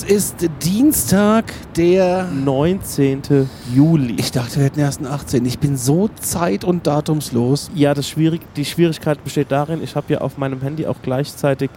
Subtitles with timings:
[0.00, 3.48] Es ist Dienstag, der 19.
[3.74, 4.14] Juli.
[4.16, 5.44] Ich dachte, wir hätten erst einen 18.
[5.44, 7.68] Ich bin so zeit- und datumslos.
[7.74, 11.70] Ja, das schwierig, die Schwierigkeit besteht darin, ich habe ja auf meinem Handy auch gleichzeitig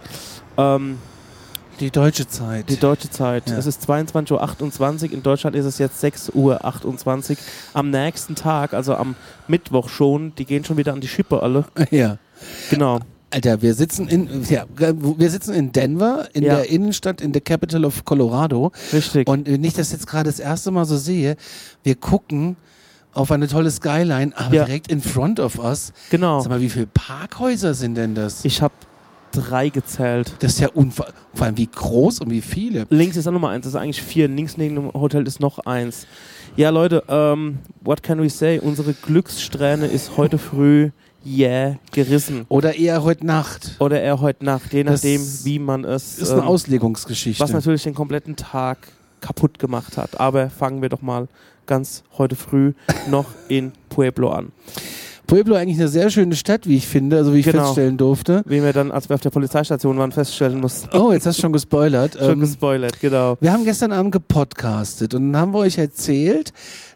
[0.56, 0.98] ähm,
[1.80, 2.70] Die deutsche Zeit.
[2.70, 3.50] die deutsche Zeit.
[3.50, 3.56] Ja.
[3.56, 6.34] Es ist 22.28 Uhr, in Deutschland ist es jetzt 6.28
[7.32, 7.36] Uhr.
[7.74, 9.16] Am nächsten Tag, also am
[9.48, 11.64] Mittwoch schon, die gehen schon wieder an die Schippe alle.
[11.90, 12.18] ja.
[12.70, 13.00] Genau.
[13.32, 16.56] Alter, wir sitzen in, ja, wir sitzen in Denver, in Ja.
[16.56, 18.72] der Innenstadt, in der Capital of Colorado.
[18.92, 19.26] Richtig.
[19.28, 21.36] Und wenn ich das jetzt gerade das erste Mal so sehe,
[21.82, 22.56] wir gucken
[23.14, 24.64] auf eine tolle Skyline, aber Ja.
[24.64, 25.92] direkt in front of us.
[26.10, 26.40] genau.
[26.40, 28.44] Sag mal, wie viele Parkhäuser sind denn das?
[28.44, 28.74] Ich habe
[29.32, 30.34] drei gezählt.
[30.40, 32.86] Das ist ja unver vor allem wie groß und wie viele.
[32.90, 34.28] Links ist auch Nummer eins, das ist eigentlich vier.
[34.28, 36.06] Links neben dem Hotel ist noch eins.
[36.56, 38.58] Ja, Leute, ähm, what can we say?
[38.58, 40.90] Unsere Glückssträhne ist heute früh,
[41.26, 42.44] yeah, gerissen.
[42.48, 43.76] Oder eher heute Nacht.
[43.78, 46.16] Oder eher heute Nacht, je Das nachdem, wie man es.
[46.16, 47.42] Das ist eine ähm, Auslegungsgeschichte.
[47.42, 48.78] was natürlich den kompletten Tag
[49.20, 50.18] kaputt gemacht hat.
[50.20, 51.28] Aber fangen wir doch mal
[51.66, 52.72] ganz heute früh
[53.08, 54.52] noch in Pueblo an.
[55.28, 57.62] Pueblo eigentlich eine sehr schöne Stadt, wie ich finde, also wie ich Genau.
[57.64, 58.42] feststellen durfte.
[58.44, 60.94] Wie wir dann, als wir auf der Polizeistation waren, feststellen mussten.
[60.94, 62.14] Oh, jetzt hast du schon gespoilert.
[62.18, 63.38] Schon Ähm, gespoilert, genau.
[63.40, 66.52] wir haben gestern Abend gepodcastet und dann haben wir euch erzählt,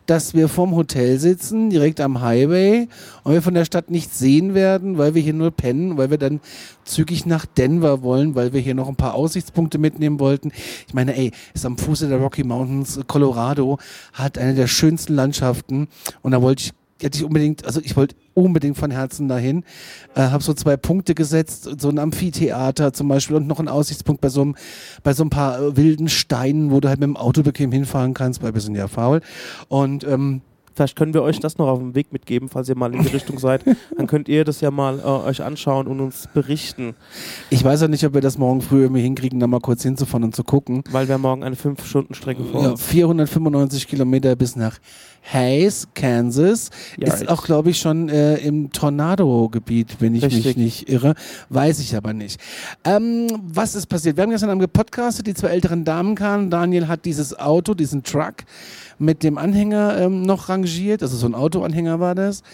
[0.06, 2.88] dass wir vorm Hotel sitzen, direkt am Highway
[3.24, 6.18] und wir von der Stadt nichts sehen werden, weil wir hier nur pennen, weil wir
[6.18, 6.40] dann
[6.84, 10.52] zügig nach Denver wollen, weil wir hier noch ein paar Aussichtspunkte mitnehmen wollten.
[10.86, 13.78] Ich meine, ey, ist am Fuße der Rocky Mountains, Colorado,
[14.12, 15.88] hat eine der schönsten Landschaften
[16.22, 19.64] und da wollte ich hätte ich unbedingt, also ich wollte unbedingt von Herzen dahin,
[20.14, 24.20] äh, habe so zwei Punkte gesetzt, so ein Amphitheater zum Beispiel und noch einen Aussichtspunkt
[24.20, 24.56] bei so einem,
[25.02, 28.14] bei so ein paar äh, wilden Steinen, wo du halt mit dem Auto bequem hinfahren
[28.14, 29.20] kannst, weil wir sind ja faul.
[29.68, 30.42] Und ähm,
[30.74, 33.08] Vielleicht können wir euch das noch auf dem Weg mitgeben, falls ihr mal in die
[33.08, 33.64] Richtung seid.
[33.96, 36.94] Dann könnt ihr das ja mal äh, euch anschauen und uns berichten,
[37.48, 40.22] ich weiß ja nicht, ob wir das morgen früh irgendwie hinkriegen, da mal kurz hinzufahren
[40.22, 40.84] und zu gucken.
[40.90, 44.76] weil wir morgen eine 5-Stunden-Strecke vor Ja, uns 495 Kilometer bis nach
[45.28, 46.70] Hays, Kansas.
[46.98, 50.56] Ja, ist auch, glaube ich, schon äh, im Tornado-Gebiet, wenn ich mich Richtig.
[50.56, 51.14] nicht irre.
[51.48, 52.40] Weiß ich aber nicht.
[52.84, 54.16] Ähm, was ist passiert?
[54.16, 56.48] Wir haben gestern Abend gepodcastet, die zwei älteren Damen kamen.
[56.48, 58.36] Daniel hat dieses Auto, diesen Truck
[58.98, 61.02] mit dem Anhänger ähm, noch rangiert.
[61.02, 62.44] Also so ein Autoanhänger war das.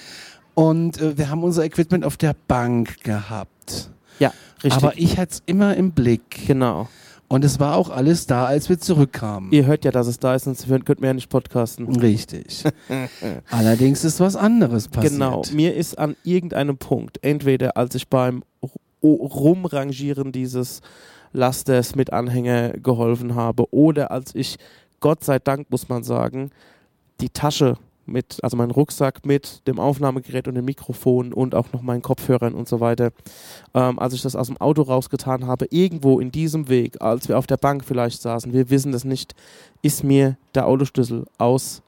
[0.54, 3.91] Und äh, wir haben unser Equipment auf der Bank gehabt.
[4.19, 4.33] Ja,
[4.65, 4.83] richtig.
[4.83, 6.47] Aber ich hatte es immer im Blick.
[6.47, 6.89] genau.
[7.32, 9.50] Und es war auch alles da, als wir zurückkamen.
[9.53, 11.88] Ihr hört ja, dass es da ist, sonst könnten wir ja nicht podcasten.
[11.97, 12.62] Richtig.
[13.50, 15.15] Allerdings ist was anderes passiert.
[15.15, 15.42] Genau.
[15.53, 18.42] Mir ist an irgendeinem Punkt, entweder als ich beim
[19.03, 20.81] Ru- Rumrangieren dieses
[21.32, 24.59] Lasters mit Anhänger geholfen habe oder als ich,
[25.00, 26.50] Gott sei Dank muss man sagen,
[27.21, 27.76] die Tasche
[28.06, 32.54] mit, also meinen Rucksack mit dem Aufnahmegerät und dem Mikrofon und auch noch meinen Kopfhörern
[32.54, 33.10] und so weiter,
[33.74, 37.38] ähm, als ich das aus dem Auto rausgetan habe, irgendwo in diesem Weg, als wir
[37.38, 39.34] auf der Bank vielleicht saßen, wir wissen es nicht,
[39.82, 41.82] ist mir der Autoschlüssel aus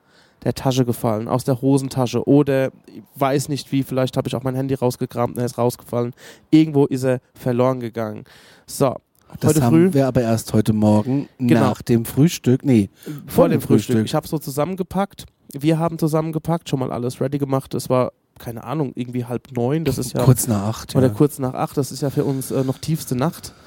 [0.44, 4.42] der Tasche gefallen, aus der Hosentasche oder ich weiß nicht wie, vielleicht habe ich auch
[4.42, 6.12] mein Handy rausgekramt und er ist rausgefallen.
[6.50, 8.24] Irgendwo ist er verloren gegangen.
[8.66, 8.96] So,
[9.40, 11.60] Das heute haben früh wir aber erst heute Morgen Genau.
[11.60, 12.62] nach dem Frühstück.
[12.64, 12.90] Nee,
[13.26, 13.94] vor dem Frühstück.
[13.96, 14.04] Frühstück.
[14.06, 15.24] Ich habe so zusammengepackt.
[15.62, 17.74] Wir haben zusammengepackt, schon mal alles ready gemacht.
[17.74, 19.84] Es war, keine Ahnung, irgendwie halb neun.
[19.84, 20.96] Das ist ja kurz nach acht.
[20.96, 21.12] oder ja.
[21.12, 21.76] kurz nach acht.
[21.76, 23.52] Das ist ja für uns äh, noch tiefste Nacht.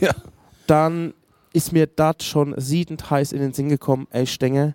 [0.00, 0.12] Ja.
[0.68, 1.12] Dann
[1.52, 4.74] ist mir das schon siedend heiß in den Sinn gekommen, ey Stenger,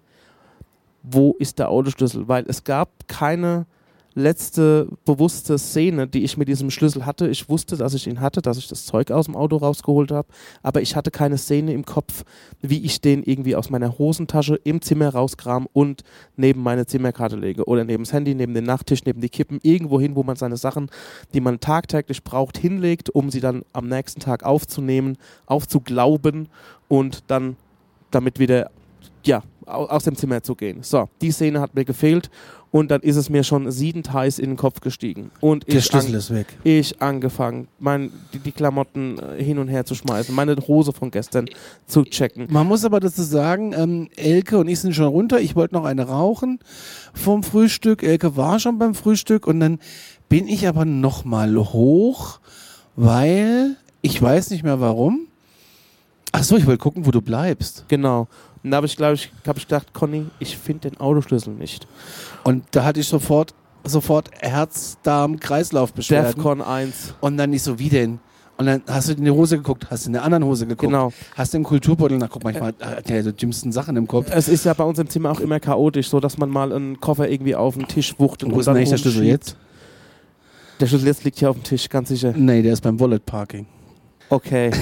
[1.01, 2.27] wo ist der Autoschlüssel?
[2.27, 3.65] Weil es gab keine
[4.17, 7.27] letzte bewusste Szene, die ich mit diesem Schlüssel hatte.
[7.27, 10.27] Ich wusste, dass ich ihn hatte, dass ich das Zeug aus dem Auto rausgeholt habe,
[10.63, 12.23] aber ich hatte keine Szene im Kopf,
[12.59, 16.01] wie ich den irgendwie aus meiner Hosentasche im Zimmer rauskram und
[16.35, 19.99] neben meine Zimmerkarte lege oder neben das Handy, neben den Nachttisch, neben die Kippen, irgendwo
[19.99, 20.89] hin, wo man seine Sachen,
[21.35, 26.49] die man tagtäglich braucht, hinlegt, um sie dann am nächsten Tag aufzunehmen, aufzuglauben
[26.87, 27.55] und dann
[28.09, 28.71] damit wieder
[29.27, 30.79] ja, au- aus dem Zimmer zu gehen.
[30.81, 32.29] So, die Szene hat mir gefehlt
[32.71, 35.31] und dann ist es mir schon siedend heiß in den Kopf gestiegen.
[35.39, 36.47] Und Der ich, Schlüssel ist weg.
[36.63, 41.11] ich angefangen, mein, die, die Klamotten äh, hin und her zu schmeißen, meine Hose von
[41.11, 41.45] gestern
[41.85, 42.47] zu checken.
[42.49, 45.39] Man muss aber dazu sagen, ähm, Elke und ich sind schon runter.
[45.39, 46.59] Ich wollte noch eine rauchen
[47.13, 48.03] vom Frühstück.
[48.03, 49.79] Elke war schon beim Frühstück und dann
[50.29, 52.39] bin ich aber noch mal hoch,
[52.97, 55.21] weil ich weiß nicht mehr warum.
[56.33, 57.85] Ach so, ich wollte gucken, wo du bleibst.
[57.87, 58.27] Genau.
[58.63, 61.87] Und da habe ich, glaube ich, hab ich gedacht, Conny, ich finde den Autoschlüssel nicht.
[62.43, 66.35] Und da hatte ich sofort sofort Herz-Darm-Kreislauf-Beschwerden.
[66.35, 67.15] DEFCON 1.
[67.21, 68.19] Und dann nicht so, wie denn?
[68.57, 70.81] Und dann hast du in die Hose geguckt, hast in der anderen Hose geguckt.
[70.91, 71.13] Genau.
[71.35, 74.31] Hast du im Kulturbeutel, na guck mal, ich hat der die dümmsten Sachen im Kopf.
[74.31, 76.99] Es ist ja bei uns im Zimmer auch immer chaotisch, so dass man mal einen
[76.99, 79.55] Koffer irgendwie auf den Tisch wuchtet Und wo und ist denn eigentlich der Schlüssel jetzt?
[80.79, 82.33] Der Schlüssel jetzt liegt hier auf dem Tisch, ganz sicher.
[82.35, 83.67] Nee, der ist beim Wallet Parking.
[84.29, 84.71] Okay.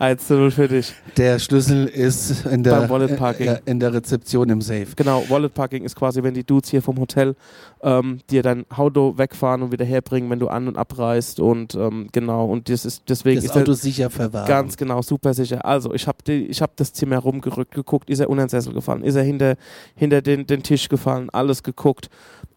[0.00, 0.94] 1 für dich.
[1.18, 3.48] Der Schlüssel ist in der, Beim Wallet Parking.
[3.48, 4.86] äh, in der Rezeption im Safe.
[4.96, 7.36] Genau, Wallet Parking ist quasi, wenn die Dudes hier vom Hotel
[7.82, 12.08] ähm, dir dein Auto wegfahren und wieder herbringen, wenn du an- und abreist und ähm,
[12.12, 14.48] genau, und das ist deswegen Das ist Auto sicher verwahren.
[14.48, 15.66] ganz genau super sicher.
[15.66, 19.16] Also, ich habe hab das Zimmer rumgerückt, geguckt, ist er unter den Sessel gefallen, ist
[19.16, 19.56] er hinter,
[19.96, 22.08] hinter den, den Tisch gefallen, alles geguckt.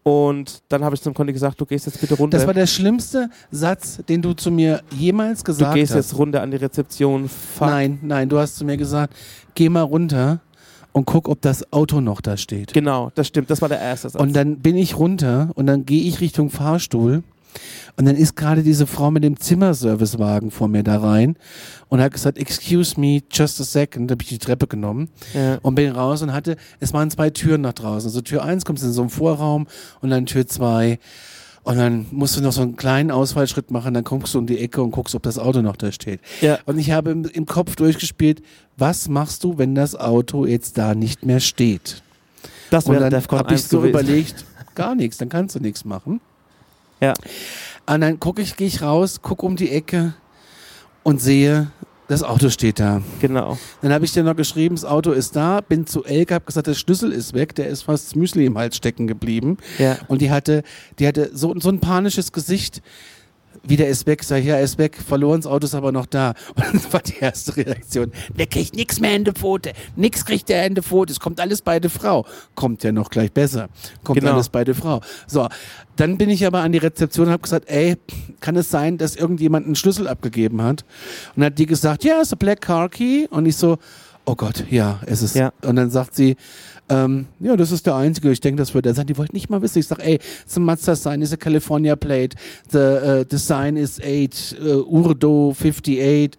[0.06, 2.36] Und dann habe ich zum Conny gesagt, du gehst jetzt bitte runter.
[2.36, 6.10] Das war der schlimmste Satz, den du zu mir jemals du gesagt gehst hast.
[6.10, 7.26] jetzt runter an die Rezeption.
[7.34, 9.14] Fahr Nein, nein, du hast zu mir gesagt,
[9.54, 10.40] geh mal runter
[10.92, 12.72] und guck, ob das Auto noch da steht.
[12.72, 13.50] Genau, das stimmt.
[13.50, 14.22] Das war der erste Satz.
[14.22, 17.22] Und dann bin ich runter und dann gehe ich Richtung Fahrstuhl
[17.96, 21.36] und dann ist gerade diese Frau mit dem Zimmerservicewagen vor mir da rein
[21.88, 25.58] und hat gesagt, excuse me, just a second, da habe ich die Treppe genommen ja.
[25.62, 28.08] und bin raus und hatte, es waren zwei Türen nach draußen.
[28.08, 29.66] Also Tür eins kommst in so einen Vorraum
[30.00, 30.98] und dann Tür zwei
[31.64, 34.58] und dann musst du noch so einen kleinen Ausfallschritt machen, dann guckst du um die
[34.58, 36.20] Ecke und guckst, ob das Auto noch da steht.
[36.40, 36.58] Ja.
[36.66, 38.42] Und ich habe im, im Kopf durchgespielt,
[38.76, 42.02] was machst du, wenn das Auto jetzt da nicht mehr steht?
[42.70, 43.90] Das Und wäre dann habe ich 1 so gewesen.
[43.90, 44.44] überlegt,
[44.74, 46.20] gar nichts, dann kannst du nichts machen.
[47.00, 47.14] Ja.
[47.86, 50.14] Und dann gucke ich, gehe ich raus, gucke um die Ecke
[51.02, 51.70] und sehe,
[52.08, 53.02] das Auto steht da.
[53.20, 53.58] Genau.
[53.80, 56.66] Dann habe ich dir noch geschrieben, das Auto ist da, bin zu Elke, habe gesagt,
[56.66, 59.58] der Schlüssel ist weg, der ist fast Müsli im Hals stecken geblieben.
[59.78, 59.96] Ja.
[60.08, 60.62] Und die hatte,
[60.98, 62.82] die hatte so, so ein panisches Gesicht.
[63.62, 66.34] Wieder ist weg, sag ich, ja, ist weg, verloren, das Auto ist aber noch da.
[66.54, 68.12] Und das war die erste Reaktion.
[68.36, 69.72] Der kriegt nix mehr in die Pfote.
[69.96, 71.12] Nix kriegt er in die Pfote.
[71.12, 72.26] Es kommt alles bei der Frau.
[72.54, 73.68] Kommt ja noch gleich besser.
[74.02, 74.32] Kommt Genau.
[74.34, 75.00] alles bei der Frau.
[75.26, 75.48] So,
[75.96, 77.96] dann bin ich aber an die Rezeption und habe gesagt, ey,
[78.40, 80.82] kann es sein, dass irgendjemand einen Schlüssel abgegeben hat?
[81.34, 83.26] Und dann hat die gesagt, ja, it's a black car key.
[83.30, 83.78] Und ich so,
[84.24, 85.36] oh Gott, ja, es ist.
[85.36, 85.52] Ja.
[85.62, 86.36] Und dann sagt sie,
[86.88, 88.30] ähm, ja, das ist der einzige.
[88.30, 89.06] Ich denke, das wird der sein.
[89.06, 89.78] Die wollten nicht mal wissen.
[89.78, 90.18] Ich sag, ey,
[90.54, 92.36] a Mazda sign, it's a California plate.
[92.70, 96.38] The, uh, the sign is 8, uh, Urdo 58.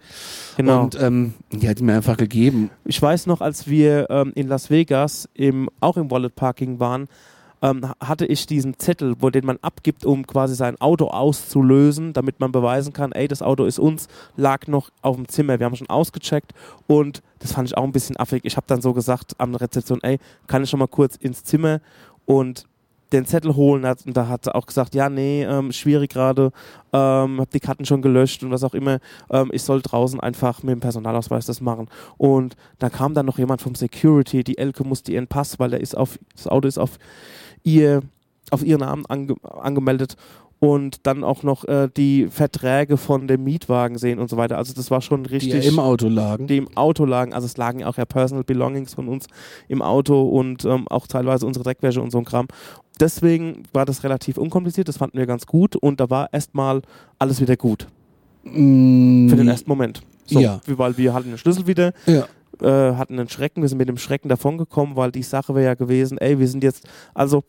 [0.58, 0.84] Genau.
[0.84, 2.70] Und ähm, die hat mir einfach gegeben.
[2.86, 7.08] Ich weiß noch, als wir ähm, in Las Vegas im, auch im Wallet Parking waren,
[7.62, 12.40] ähm, hatte ich diesen Zettel, wo den man abgibt, um quasi sein Auto auszulösen, damit
[12.40, 15.60] man beweisen kann, ey, das Auto ist uns, lag noch auf dem Zimmer.
[15.60, 16.54] Wir haben schon ausgecheckt
[16.88, 18.44] und das fand ich auch ein bisschen affig.
[18.46, 21.82] Ich habe dann so gesagt am Rezeption, ey, kann ich schon mal kurz ins Zimmer
[22.26, 22.66] und
[23.14, 26.52] den Zettel holen hat und da hat er auch gesagt, ja, nee, ähm, schwierig gerade,
[26.92, 29.00] ähm, hab die Karten schon gelöscht und was auch immer,
[29.30, 31.88] ähm, ich soll draußen einfach mit dem Personalausweis das machen.
[32.18, 35.82] Und da kam dann noch jemand vom Security, die Elke musste ihren Pass, weil der
[35.82, 36.98] ist auf, das Auto ist auf
[37.66, 38.02] ihr,
[38.52, 40.16] auf ihren Namen ange, angemeldet
[40.60, 44.58] und dann auch noch äh, die Verträge von dem Mietwagen sehen und so weiter.
[44.58, 46.48] Also das war schon Die richtig ja im Auto lagen.
[46.48, 47.34] die im Auto lagen.
[47.34, 49.28] Also es lagen auch ja Personal Belongings von uns
[49.68, 52.48] im Auto und ähm, auch teilweise unsere Dreckwäsche und so ein Kram.
[53.02, 56.82] Deswegen war das relativ unkompliziert, das fanden wir ganz gut und da war erstmal
[57.20, 57.88] alles wieder gut
[58.48, 60.02] Mm, für den ersten Moment.
[60.28, 60.60] So, Ja.
[60.68, 62.26] Weil wir hatten den Schlüssel wieder, Ja.
[62.62, 65.74] äh, hatten einen Schrecken, wir sind mit dem Schrecken davongekommen, weil die Sache wäre ja
[65.74, 67.44] gewesen, ey, wir sind jetzt, also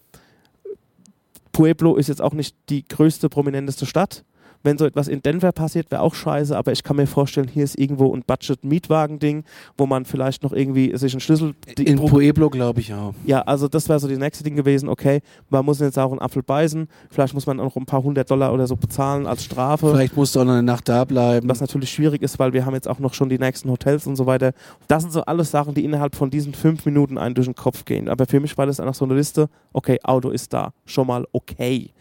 [1.57, 4.27] Pueblo ist jetzt auch nicht die größte, prominenteste Stadt.
[4.67, 7.63] Wenn so etwas in Denver passiert, wäre auch scheiße, aber ich kann mir vorstellen, hier
[7.63, 9.45] ist irgendwo ein Budget-Mietwagen-Ding,
[9.79, 11.55] wo man vielleicht noch irgendwie sich einen Schlüssel.
[11.79, 13.15] In Pueblo glaube ich auch.
[13.25, 15.21] ja, also das wäre so die nächste Ding gewesen, okay,
[15.51, 18.29] man muss jetzt auch einen Apfel beißen, vielleicht muss man auch noch ein paar hundert
[18.29, 19.89] Dollar oder so bezahlen als Strafe.
[19.89, 21.49] Vielleicht musst du auch noch eine Nacht da bleiben.
[21.49, 24.17] Was natürlich schwierig ist, weil wir haben jetzt auch noch schon die nächsten Hotels und
[24.17, 24.51] so weiter.
[24.89, 27.85] Das sind so alles Sachen, die innerhalb von diesen fünf Minuten einen durch den Kopf
[27.85, 28.09] gehen.
[28.09, 31.25] Aber für mich war das einfach so eine Liste, okay, Auto ist da, schon mal
[31.31, 31.93] okay.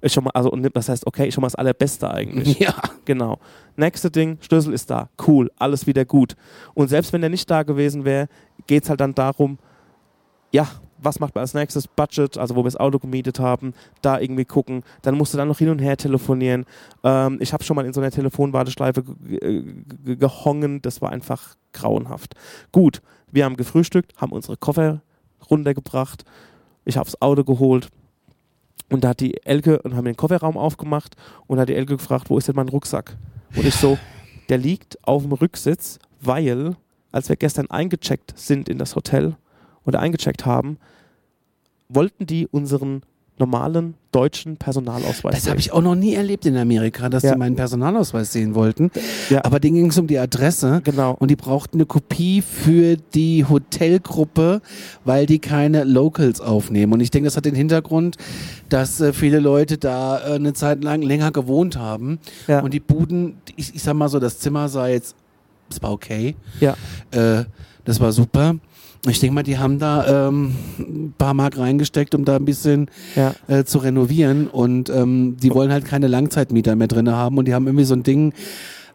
[0.00, 2.58] Ist schon mal, also, und das heißt, okay, schon mal das Allerbeste eigentlich.
[2.58, 2.74] Ja.
[3.04, 3.38] Genau.
[3.76, 5.08] Nächste Ding, Schlüssel ist da.
[5.26, 6.36] Cool, alles wieder gut.
[6.74, 8.28] Und selbst wenn der nicht da gewesen wäre,
[8.66, 9.58] geht es halt dann darum,
[10.52, 10.68] ja,
[11.02, 11.86] was macht man als nächstes?
[11.88, 14.84] Budget, also wo wir das Auto gemietet haben, da irgendwie gucken.
[15.02, 16.64] Dann musst du dann noch hin und her telefonieren.
[17.02, 20.80] Ähm, ich habe schon mal in so einer Telefonwarteschleife ge- ge- ge- gehongen.
[20.80, 22.36] Das war einfach grauenhaft.
[22.72, 25.02] Gut, wir haben gefrühstückt, haben unsere Koffer
[25.50, 26.24] runtergebracht.
[26.86, 27.88] Ich habe das Auto geholt.
[28.90, 32.30] Und da hat die Elke und haben den Kofferraum aufgemacht und hat die Elke gefragt,
[32.30, 33.16] wo ist denn mein Rucksack?
[33.56, 33.98] Und ich so,
[34.48, 36.76] der liegt auf dem Rücksitz, weil,
[37.12, 39.36] als wir gestern eingecheckt sind in das Hotel
[39.84, 40.78] oder eingecheckt haben,
[41.88, 43.02] wollten die unseren
[43.38, 47.32] normalen deutschen Personalausweis Das habe ich auch noch nie erlebt in Amerika, dass Ja.
[47.32, 48.92] sie meinen Personalausweis sehen wollten.
[49.28, 49.44] Ja.
[49.44, 50.80] Aber denen ging es um die Adresse.
[50.84, 51.16] Genau.
[51.18, 54.62] Und die brauchten eine Kopie für die Hotelgruppe,
[55.04, 56.92] weil die keine Locals aufnehmen.
[56.92, 58.16] Und ich denke, das hat den Hintergrund,
[58.68, 62.20] dass äh, viele Leute da äh, eine Zeit lang länger gewohnt haben.
[62.46, 62.60] Ja.
[62.60, 65.16] Und die Buden, ich, ich sag mal so, das Zimmer sah jetzt,
[65.70, 66.36] es war okay.
[66.60, 66.76] Ja.
[67.10, 67.44] Äh,
[67.84, 68.54] das war super.
[69.06, 72.90] Ich denke mal, die haben da ähm, ein paar Mark reingesteckt, um da ein bisschen
[73.16, 73.34] Ja.
[73.48, 74.48] äh, zu renovieren.
[74.48, 77.36] Und ähm, die wollen halt keine Langzeitmieter mehr drin haben.
[77.36, 78.32] Und die haben irgendwie so ein Ding,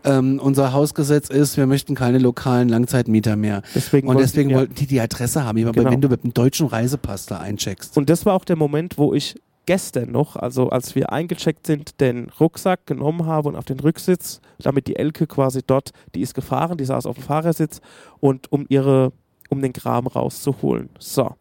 [0.05, 3.61] ähm, unser Hausgesetz ist, wir möchten keine lokalen Langzeitmieter mehr.
[3.75, 4.57] Deswegen Und wollten- deswegen ja.
[4.57, 5.61] wollten die die Adresse haben.
[5.63, 5.91] Aber Genau.
[5.91, 7.95] wenn du mit einem deutschen Reisepass da eincheckst.
[7.97, 9.35] Und das war auch der Moment, wo ich
[9.67, 14.41] gestern noch, also als wir eingecheckt sind, den Rucksack genommen habe und auf den Rücksitz,
[14.59, 17.79] damit die Elke quasi dort, die ist gefahren, die saß auf dem Fahrersitz
[18.19, 19.11] und um ihre,
[19.50, 20.89] um den Kram rauszuholen.
[21.00, 21.36] So.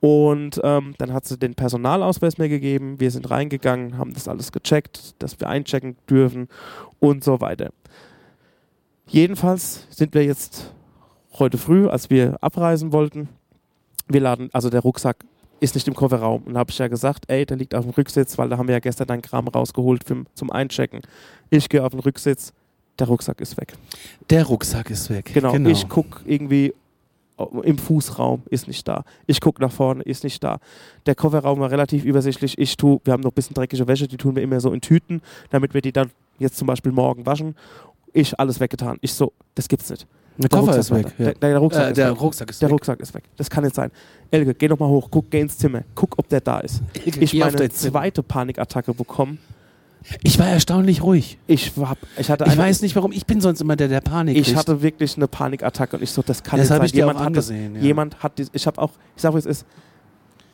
[0.00, 2.98] Und ähm, dann hat sie den Personalausweis mir gegeben.
[2.98, 6.48] Wir sind reingegangen, haben das alles gecheckt, dass wir einchecken dürfen
[6.98, 7.70] und so weiter.
[9.06, 10.72] Jedenfalls sind wir jetzt
[11.38, 13.28] heute früh, als wir abreisen wollten,
[14.08, 15.24] wir laden, also der Rucksack
[15.60, 16.42] ist nicht im Kofferraum.
[16.42, 18.66] Und da habe ich ja gesagt, ey, der liegt auf dem Rücksitz, weil da haben
[18.66, 21.00] wir ja gestern deinen Kram rausgeholt für, zum Einchecken.
[21.50, 22.52] Ich gehe auf den Rücksitz,
[22.98, 23.74] der Rucksack ist weg.
[24.30, 25.30] Der Rucksack ist weg.
[25.32, 26.74] Genau, ich gucke irgendwie
[27.62, 29.04] im Fußraum, ist nicht da.
[29.26, 30.58] Ich gucke nach vorne, ist nicht da.
[31.06, 32.58] Der Kofferraum war relativ übersichtlich.
[32.58, 34.80] Ich tue, wir haben noch ein bisschen dreckige Wäsche, die tun wir immer so in
[34.80, 37.56] Tüten, damit wir die dann jetzt zum Beispiel morgen waschen.
[38.12, 38.98] Ich alles weggetan.
[39.00, 40.06] Ich so, das gibt's nicht.
[40.38, 41.14] Der Der Koffer Rucksack ist weg.
[41.18, 41.24] Ja.
[41.32, 42.20] Der, der Rucksack Äh, ist weg.
[42.20, 42.72] Rucksack ist Der weg.
[42.74, 43.24] Rucksack ist weg.
[43.36, 43.90] Das kann nicht sein.
[44.30, 46.82] Elke, geh doch mal hoch, guck, geh ins Zimmer, guck, ob der da ist.
[47.04, 49.38] Elke, Ich meine zweite Panikattacke bekommen.
[50.22, 51.38] Ich war erstaunlich ruhig.
[51.46, 54.00] Ich, war, ich hatte Ich eine, weiß nicht warum, ich bin sonst immer der, der
[54.00, 54.58] Panik ich kriegt.
[54.58, 56.86] hatte wirklich eine Panikattacke und ich so, das kann Das nicht habe sein.
[56.86, 57.76] ich dir auch hat das, angesehen.
[57.76, 57.82] ja.
[57.82, 59.66] Jemand hat ich habe auch, ich sage, wie es ist,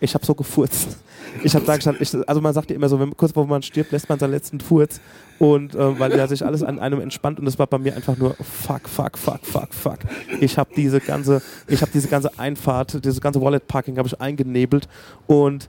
[0.01, 0.97] ich habe so gefurzt.
[1.43, 3.63] Ich habe da gestanden, ich, also man sagt ja immer so, wenn, kurz bevor man
[3.63, 5.01] stirbt, lässt man seinen letzten Furz
[5.39, 8.17] und äh, weil ja sich alles an einem entspannt und es war bei mir einfach
[8.17, 9.99] nur fuck, fuck, fuck, fuck, fuck.
[10.41, 14.21] Ich habe diese ganze, ich habe diese ganze Einfahrt, diese ganze Wallet Parking habe ich
[14.21, 14.89] eingenebelt
[15.27, 15.69] und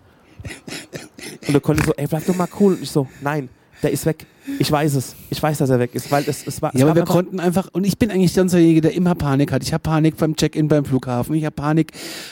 [1.48, 2.74] und da konnte ich so, ey, bleib doch mal cool.
[2.74, 3.50] Und ich so, nein,
[3.84, 4.26] der ist weg.
[4.60, 5.16] Ich weiß es.
[5.30, 6.72] Ich weiß, dass er weg ist, weil es, es war.
[6.74, 9.16] es Ja, aber wir einfach- konnten einfach, und ich bin eigentlich sonst derjenige, der immer
[9.16, 9.64] Panik hat.
[9.64, 11.36] Ich habe Panik beim Check-in beim Flughafen.
[11.36, 11.92] Ich habe Panik,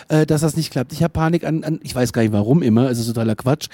[0.09, 0.93] äh, dass das nicht klappt.
[0.93, 3.67] Ich habe Panik an, an, ich weiß gar nicht warum immer, also totaler Quatsch.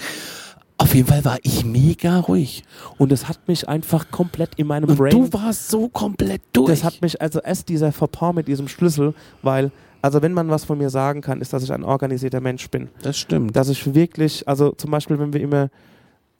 [0.77, 2.63] Auf jeden Fall war ich mega ruhig.
[2.97, 5.11] Und es hat mich einfach komplett in meinem Und Brain.
[5.11, 6.67] du warst so komplett durch.
[6.69, 9.13] Das hat mich, also erst dieser Verpar mit diesem Schlüssel,
[9.43, 12.69] weil, also wenn man was von mir sagen kann, ist, dass ich ein organisierter Mensch
[12.69, 12.89] bin.
[13.03, 13.55] das stimmt.
[13.55, 15.69] Dass ich wirklich, also zum Beispiel, wenn wir immer,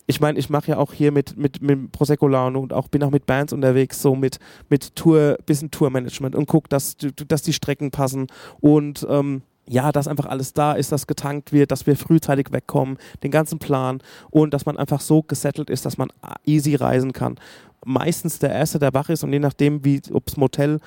[0.05, 3.03] ich meine, ich mache ja auch hier mit, mit, mit Prosecco Laune und auch bin
[3.03, 7.53] auch mit Bands unterwegs, so mit, mit Tour, bisschen Tourmanagement und guck, dass, dass die
[7.53, 8.27] Strecken passen
[8.59, 12.97] und ähm, ja, dass einfach alles da ist, dass getankt wird, dass wir frühzeitig wegkommen,
[13.23, 16.09] den ganzen Plan und dass man einfach so gesettelt ist, dass man
[16.45, 17.35] easy reisen kann.
[17.85, 20.79] Meistens der Erste, der wach ist und je nachdem, wie, ob es Motel,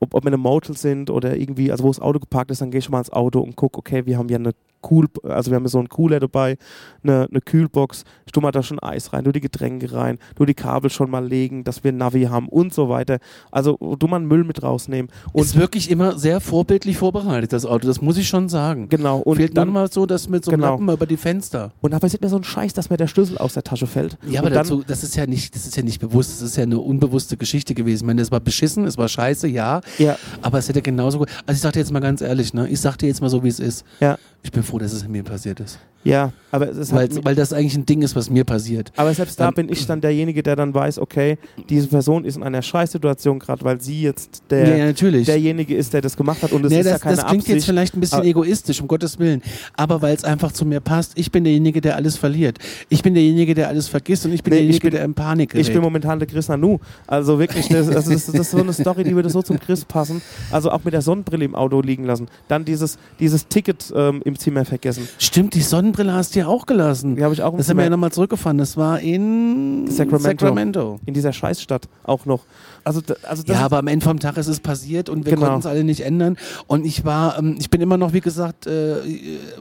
[0.00, 2.60] ob, ob wir in einem Motel sind oder irgendwie, also wo das Auto geparkt ist,
[2.60, 4.52] dann gehe ich schon mal ins Auto und gucke, okay, wir haben ja eine
[4.90, 6.56] Cool, also wir haben so einen Cooler dabei,
[7.02, 10.54] eine, eine Kühlbox, tu mal da schon Eis rein, du die Getränke rein, du die
[10.54, 13.18] Kabel schon mal legen, dass wir ein Navi haben und so weiter.
[13.50, 15.10] Also du mal einen Müll mit rausnehmen.
[15.32, 17.86] Und ist wirklich immer sehr vorbildlich vorbereitet, das Auto.
[17.86, 18.88] Das muss ich schon sagen.
[18.88, 20.72] genau, und Fehlt dann dann mal so, dass mit so einem Genau.
[20.72, 21.72] Lappen über die Fenster.
[21.80, 24.16] Und dabei sieht mir so ein Scheiß, dass mir der Schlüssel aus der Tasche fällt.
[24.28, 26.62] Ja, aber dazu, das ist ja nicht, das ist ja nicht bewusst, das ist ja
[26.62, 28.04] eine unbewusste Geschichte gewesen.
[28.04, 31.28] Ich meine, es war beschissen, es war scheiße, ja, Ja, aber es hätte genauso gut.
[31.46, 32.68] Also ich sag dir jetzt mal ganz ehrlich, ne?
[32.68, 33.84] Ich sag dir jetzt mal so, wie es ist.
[34.00, 34.18] Ja.
[34.42, 35.78] Ich bin froh, dass es mir passiert ist.
[36.04, 38.92] ja, aber es ist Weil, halt, weil das eigentlich ein Ding ist, was mir passiert.
[38.96, 41.36] aber selbst da Ähm, bin ich dann derjenige, der dann weiß, okay,
[41.68, 46.00] diese Person ist in einer Scheißsituation gerade, weil sie jetzt der, ja, derjenige ist, der
[46.00, 47.66] das gemacht hat und es nee, ist das, ja keine das klingt jetzt Absicht.
[47.66, 49.42] vielleicht ein bisschen egoistisch, um Gottes Willen.
[49.76, 52.58] Aber weil es einfach zu mir passt, ich bin derjenige, der alles verliert.
[52.88, 55.14] Ich bin derjenige, der alles vergisst und ich bin Nee, ich derjenige, bin- der in
[55.14, 55.66] Panik gerät.
[55.66, 56.78] Ich bin momentan der Chris Nanu.
[57.06, 59.84] Also wirklich, das, das, ist, das ist so eine Story, die würde so zum Chris
[59.84, 60.22] passen.
[60.50, 62.28] Also auch mit der Sonnenbrille im Auto liegen lassen.
[62.48, 65.08] Dann dieses, dieses Ticket ähm, im Zimmer vergessen.
[65.18, 67.16] Stimmt, die Sonnenbrille hast du ja auch gelassen.
[67.16, 68.58] Die habe ich auch Das haben wir ja nochmal zurückgefahren.
[68.58, 70.46] Das war in Sacramento.
[70.46, 71.00] Sacramento.
[71.06, 72.44] in dieser Scheißstadt auch noch.
[72.84, 75.46] Also, also das Ja, aber am Ende vom Tag ist es passiert und wir Genau.
[75.46, 76.36] konnten es alle nicht ändern.
[76.68, 78.96] Und ich war, ähm, ich bin immer noch, wie gesagt, äh,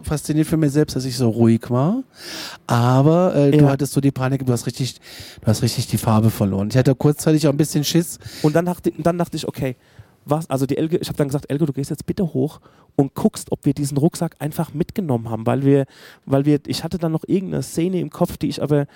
[0.04, 2.04] fasziniert für mich selbst, dass ich so ruhig war.
[2.68, 3.70] Aber äh, du Ja.
[3.70, 4.96] hattest so die Panik, du hast richtig,
[5.42, 6.68] du hast richtig die Farbe verloren.
[6.72, 8.20] Ich hatte kurzzeitig auch ein bisschen Schiss.
[8.42, 9.76] Und dann dachte, dann dachte ich, okay,
[10.26, 12.60] was, also die Elke, ich habe dann gesagt, Elke, du gehst jetzt bitte hoch
[12.96, 15.86] und guckst, ob wir diesen Rucksack einfach mitgenommen haben, weil wir,
[16.26, 18.88] weil wir, ich hatte dann noch irgendeine Szene im Kopf, die ich aber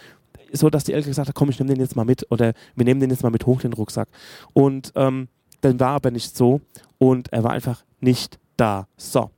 [0.52, 2.86] so, dass die Elke gesagt hat, komm, ich nehme den jetzt mal mit oder wir
[2.86, 4.10] nehmen den jetzt mal mit hoch, den Rucksack.
[4.54, 5.28] Und ähm,
[5.62, 6.62] dann war aber nicht so
[6.98, 8.88] und er war einfach nicht da.
[8.98, 9.30] So,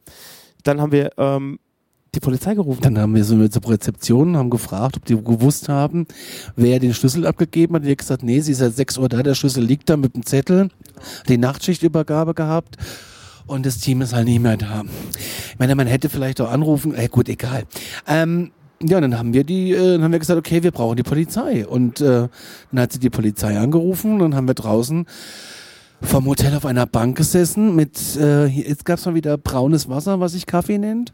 [0.64, 1.60] dann haben wir ähm,
[2.14, 2.82] die Polizei gerufen.
[2.82, 6.06] Dann haben wir so eine zur Rezeption, haben gefragt, ob die gewusst haben,
[6.56, 7.86] wer den Schlüssel abgegeben hat.
[7.86, 10.16] Die hat gesagt, nee, sie ist seit 6 Uhr da, der Schlüssel liegt da mit
[10.16, 10.70] dem Zettel,
[11.28, 12.78] die Nachtschichtübergabe gehabt.
[13.48, 14.84] Und das Team ist halt nicht mehr da.
[15.50, 17.64] Ich meine, man hätte vielleicht auch anrufen, äh, gut, egal.
[18.08, 21.04] Ähm, ja, dann haben wir die, äh, dann haben wir gesagt, okay, wir brauchen die
[21.04, 21.68] Polizei.
[21.68, 22.28] Und äh,
[22.72, 25.06] dann hat sie die Polizei angerufen, dann haben wir draußen
[26.02, 30.32] vom Hotel auf einer Bank gesessen mit, äh, jetzt gab's mal wieder braunes Wasser, was
[30.32, 31.14] sich Kaffee nennt.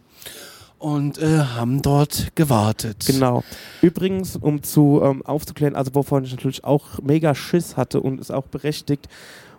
[0.80, 3.06] und äh, haben dort gewartet.
[3.08, 3.44] Genau.
[3.82, 8.32] Übrigens, um zu ähm, aufzuklären, also wovon ich natürlich auch mega Schiss hatte und ist
[8.32, 9.08] auch berechtigt,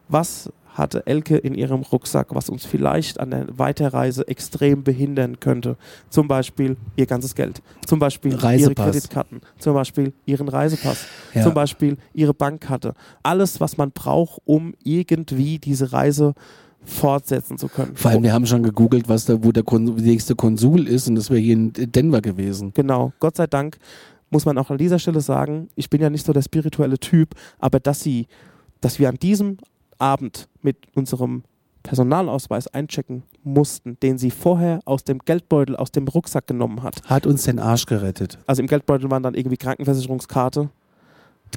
[0.09, 5.77] was hatte Elke in ihrem Rucksack, was uns vielleicht an der Weiterreise extrem behindern könnte.
[6.09, 8.91] Zum Beispiel ihr ganzes Geld, zum Beispiel ihre Reisepass.
[8.93, 11.43] Kreditkarten, zum Beispiel ihren Reisepass, Ja.
[11.43, 12.95] zum Beispiel ihre Bankkarte.
[13.25, 16.35] Alles, was man braucht, um irgendwie diese Reise
[16.85, 17.97] fortsetzen zu können.
[17.97, 21.17] Vor allem, wir haben schon gegoogelt, was da, wo der Kon nächste Konsul ist und
[21.17, 22.73] das wäre hier in Denver gewesen.
[22.75, 23.79] Genau, Gott sei Dank
[24.31, 27.35] muss man auch an dieser Stelle sagen, ich bin ja nicht so der spirituelle Typ,
[27.59, 28.27] aber dass sie,
[28.81, 29.59] dass wir an diesem
[29.99, 31.43] Abend mit unserem
[31.83, 37.03] Personalausweis einchecken mussten, den sie vorher aus dem Geldbeutel, aus dem Rucksack genommen hat.
[37.05, 38.39] Hat uns den Arsch gerettet.
[38.47, 40.69] Also im Geldbeutel waren dann irgendwie Krankenversicherungskarte,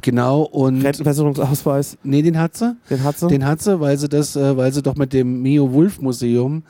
[0.01, 0.81] Genau, und.
[0.83, 2.75] Rentenversicherungsausweis, Nee, den hat sie.
[2.89, 3.27] den hat sie.
[3.27, 6.63] Den hat sie, weil sie das, äh, weil sie doch mit dem Mio Wolf Museum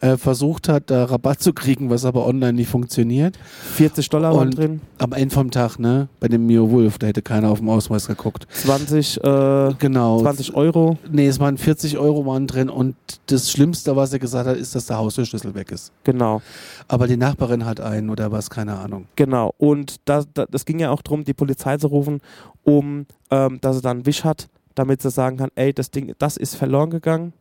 [0.00, 3.38] äh, versucht hat, da Rabatt zu kriegen, was aber online nicht funktioniert.
[3.74, 6.08] 40 Dollar waren drin, Am Ende vom Tag, ne?
[6.20, 8.46] Bei dem Mio Wolf, da hätte keiner auf dem Ausweis geguckt.
[8.50, 10.20] 20, äh, Genau.
[10.20, 10.96] 20 Euro.
[11.10, 12.94] Nee, es waren 40 Euro waren drin und
[13.26, 15.92] das Schlimmste, was er gesagt hat, ist, dass der Haustürschlüssel weg ist.
[16.04, 16.40] Genau.
[16.88, 19.06] Aber die Nachbarin hat einen oder was, keine Ahnung.
[19.16, 19.54] Genau.
[19.58, 22.20] Und das, das, das ging ja auch darum, die Polizei zu rufen,
[22.64, 26.14] um, ähm, dass sie dann einen Wisch hat, damit sie sagen kann, ey, das Ding,
[26.18, 27.32] das ist verloren gegangen.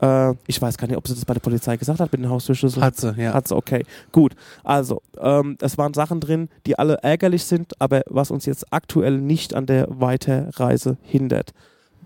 [0.00, 2.30] Äh, ich weiß gar nicht, ob sie das bei der Polizei gesagt hat mit den
[2.30, 2.84] Haustürschlüsseln.
[2.84, 3.32] Hat sie, ja.
[3.32, 3.84] Hat sie, okay.
[4.12, 4.34] Gut.
[4.62, 9.18] Also, ähm, es waren Sachen drin, die alle ärgerlich sind, aber was uns jetzt aktuell
[9.20, 11.52] nicht an der Weiterreise hindert.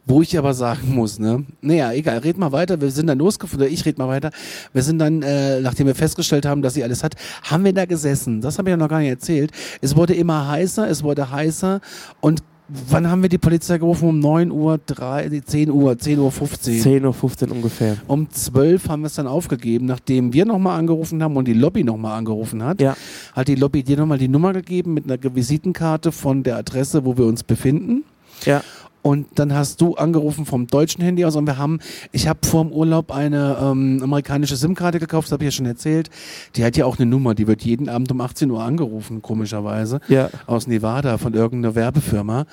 [0.06, 1.44] Wo ich aber sagen muss, ne?
[1.62, 2.80] Naja, egal, red mal weiter.
[2.80, 4.30] Wir sind dann losgefahren, oder ich red mal weiter.
[4.72, 7.86] Wir sind dann, äh, nachdem wir festgestellt haben, dass sie alles hat, haben wir da
[7.86, 8.42] gesessen.
[8.42, 9.50] Das habe ich ja noch gar nicht erzählt.
[9.80, 11.80] Es wurde immer heißer, es wurde heißer
[12.20, 14.08] und wann haben wir die Polizei gerufen?
[14.08, 16.82] Um 9 Uhr, 3, nee, 10 Uhr, 10 Uhr 15.
[16.82, 17.96] 10.15 Uhr ungefähr.
[18.06, 21.84] Um 12 haben wir es dann aufgegeben, nachdem wir nochmal angerufen haben und die Lobby
[21.84, 22.80] nochmal angerufen hat.
[22.80, 22.96] Ja.
[23.32, 27.16] Hat die Lobby dir nochmal die Nummer gegeben mit einer Visitenkarte von der Adresse, wo
[27.16, 28.04] wir uns befinden.
[28.44, 28.62] Ja.
[29.04, 31.78] Und dann hast du angerufen vom deutschen Handy aus und wir haben,
[32.10, 35.66] ich habe vor dem Urlaub eine ähm, amerikanische SIM-Karte gekauft, das habe ich ja schon
[35.66, 36.08] erzählt.
[36.56, 40.00] Die hat ja auch eine Nummer, die wird jeden Abend um 18 Uhr angerufen, komischerweise,
[40.08, 40.30] Ja.
[40.46, 42.46] aus Nevada von irgendeiner Werbefirma.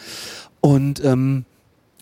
[0.59, 1.45] Und ähm,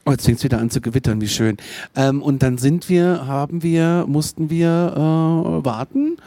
[0.08, 1.58] oh, jetzt fängt es wieder an zu gewittern, wie schön.
[1.96, 6.18] Ähm, und dann sind wir, haben wir, mussten wir äh, warten.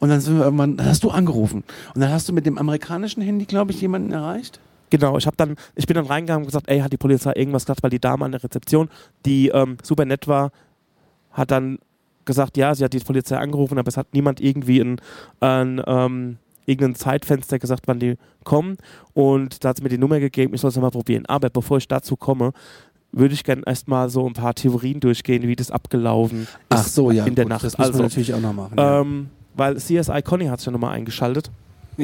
[0.00, 1.64] Und dann sind wir irgendwann, dann hast du angerufen.
[1.94, 4.60] Und dann hast du mit dem amerikanischen Handy, glaube ich, jemanden erreicht.
[4.90, 7.64] Genau, ich, hab dann, ich bin dann reingegangen und gesagt, ey, hat die Polizei irgendwas
[7.64, 8.88] gesagt, weil die Dame an der Rezeption,
[9.24, 10.50] die ähm, super nett war,
[11.30, 11.78] hat dann
[12.24, 15.00] gesagt, ja, sie hat die Polizei angerufen, aber es hat niemand irgendwie ein,
[15.40, 18.76] ein ähm, irgendein Zeitfenster gesagt, wann die kommen.
[19.14, 21.26] Und da hat sie mir die Nummer gegeben, ich soll es nochmal probieren.
[21.26, 22.52] Aber bevor ich dazu komme,
[23.12, 27.10] würde ich gerne erstmal so ein paar Theorien durchgehen, wie das abgelaufen ist Ach so,
[27.10, 27.26] ja.
[27.26, 27.64] in der gut, Nacht.
[27.64, 28.76] Das müssen also, wir natürlich auch noch machen.
[28.78, 29.00] ja.
[29.00, 31.50] ähm, weil CSI Conny hat sich ja nochmal eingeschaltet.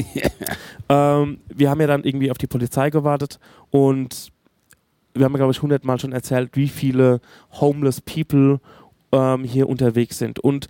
[0.89, 3.39] ähm, wir haben ja dann irgendwie auf die Polizei gewartet
[3.71, 4.33] und
[5.15, 7.21] wir haben, glaube ich, hundertmal schon erzählt, wie viele
[7.61, 8.61] homeless people
[9.13, 10.39] ähm, hier unterwegs sind.
[10.39, 10.69] Und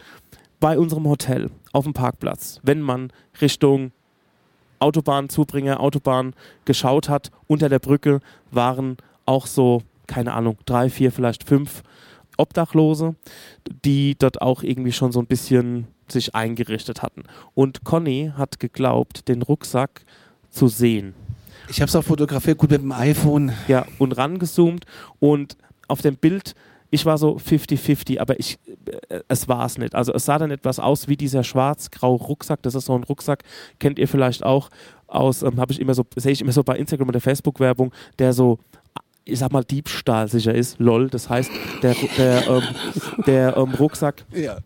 [0.61, 3.93] bei unserem Hotel auf dem Parkplatz, wenn man Richtung
[4.79, 6.35] Autobahnzubringer, Autobahn
[6.65, 11.83] geschaut hat, unter der Brücke waren auch so, keine Ahnung, drei, vier, vielleicht fünf
[12.37, 13.15] Obdachlose,
[13.85, 17.25] die dort auch irgendwie schon so ein bisschen sich eingerichtet hatten.
[17.55, 20.05] Und Conny hat geglaubt, den Rucksack
[20.51, 21.15] zu sehen.
[21.69, 23.53] Ich habe es auch fotografiert, gut mit dem iPhone.
[23.69, 24.85] Ja, und rangezoomt
[25.19, 25.57] und
[25.89, 26.55] auf dem Bild,
[26.91, 28.59] ich war so 50-50, aber ich,
[29.09, 29.95] äh, es war es nicht.
[29.95, 32.63] Also es sah dann etwas aus wie dieser schwarz-graue Rucksack.
[32.63, 33.43] Das ist so ein Rucksack,
[33.79, 34.71] kennt ihr vielleicht auch
[35.09, 38.33] aus, ähm, habe ich immer so, sehe ich immer so bei Instagram oder Facebook-Werbung, der
[38.33, 38.59] so
[39.29, 41.11] ich sag mal, diebstahlsicher ist, lol.
[41.11, 41.51] Das heißt,
[41.83, 42.63] der, der, ähm,
[43.27, 44.59] der ähm, Rucksack Ja.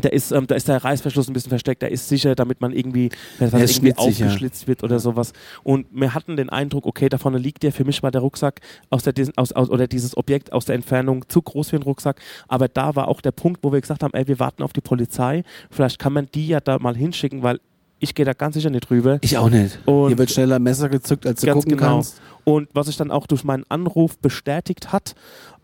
[0.00, 2.72] Da ist, ähm, da ist der Reißverschluss ein bisschen versteckt, der ist sicher, damit man
[2.72, 5.32] irgendwie, er ist irgendwie aufgeschlitzt wird oder sowas.
[5.62, 8.60] Und wir hatten den Eindruck, okay, da vorne liegt der, für mich war der Rucksack
[8.90, 12.20] aus der, aus, aus, oder dieses Objekt aus der Entfernung zu groß für einen Rucksack.
[12.48, 14.80] Aber da war auch der Punkt, wo wir gesagt haben, ey, wir warten auf die
[14.80, 15.44] Polizei.
[15.70, 17.60] Vielleicht kann man die ja da mal hinschicken, weil
[18.00, 19.18] ich gehe da ganz sicher nicht rüber.
[19.22, 19.78] Ich auch nicht.
[19.86, 21.94] Und- Hier wird schneller Messer gezückt, als du Ganz gucken genau.
[21.94, 22.20] kannst.
[22.42, 25.14] Und was sich dann auch durch meinen Anruf bestätigt hat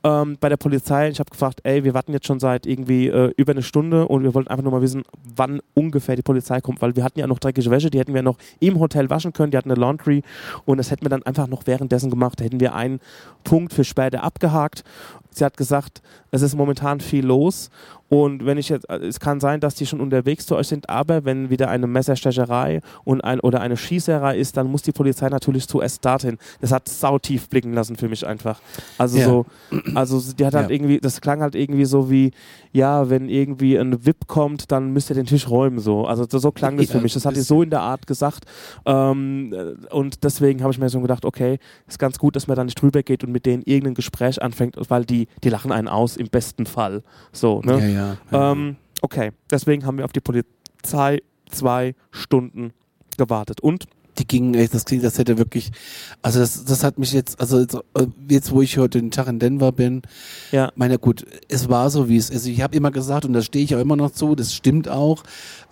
[0.03, 3.33] ähm, bei der Polizei, ich habe gefragt, ey, wir warten jetzt schon seit irgendwie äh,
[3.37, 5.03] über eine Stunde und wir wollten einfach nur mal wissen,
[5.37, 8.23] wann ungefähr die Polizei kommt, weil wir hatten ja noch dreckige Wäsche, die hätten wir
[8.23, 10.23] noch im Hotel waschen können, die hatten eine Laundry
[10.65, 12.41] und das hätten wir dann einfach noch währenddessen gemacht.
[12.41, 13.01] Da hätten wir einen
[13.45, 14.85] Punkt für später abgehakt.
[15.33, 17.71] Sie hat gesagt, es ist momentan viel los
[18.11, 20.91] und wenn ich jetzt, äh, es kann sein, dass die schon unterwegs zu euch sind,
[20.91, 25.29] aber wenn wieder eine Messerstecherei und ein, oder eine Schießerei ist, dann muss die Polizei
[25.29, 26.37] natürlich zuerst dorthin.
[26.61, 28.61] Das hat sautief blicken lassen für mich einfach.
[28.99, 29.25] Also Ja.
[29.25, 29.47] so,
[29.95, 30.75] Also die hat halt Ja.
[30.75, 32.33] irgendwie, das klang halt irgendwie so wie,
[32.73, 36.07] ja, wenn irgendwie ein VIP kommt, dann müsst ihr den Tisch räumen so.
[36.07, 37.15] Also so, klang das für mich.
[37.15, 38.45] Das hat die so in der Art gesagt.
[38.87, 42.57] Ähm, äh, und deswegen habe ich mir so gedacht, okay, ist ganz gut, dass man
[42.57, 45.89] da nicht drüber geht und mit denen irgendein Gespräch anfängt, weil die, die lachen einen
[45.89, 47.03] aus im besten Fall.
[47.33, 47.79] So, ne?
[47.79, 48.17] Ja, ja.
[48.31, 48.53] ja.
[48.53, 52.73] Ähm, okay, deswegen haben wir auf die Polizei zwei Stunden
[53.17, 53.61] gewartet.
[53.61, 53.87] Und
[54.19, 55.71] die gingen echt, das klingt, das hätte wirklich,
[56.23, 59.29] also das, das hat mich jetzt, also jetzt, äh, jetzt, wo ich heute den Tag
[59.29, 60.03] in Denver bin,
[60.53, 62.47] ja, meine gut, es war so wie es ist.
[62.47, 65.23] Ich habe immer gesagt und da stehe ich auch immer noch zu, das stimmt auch.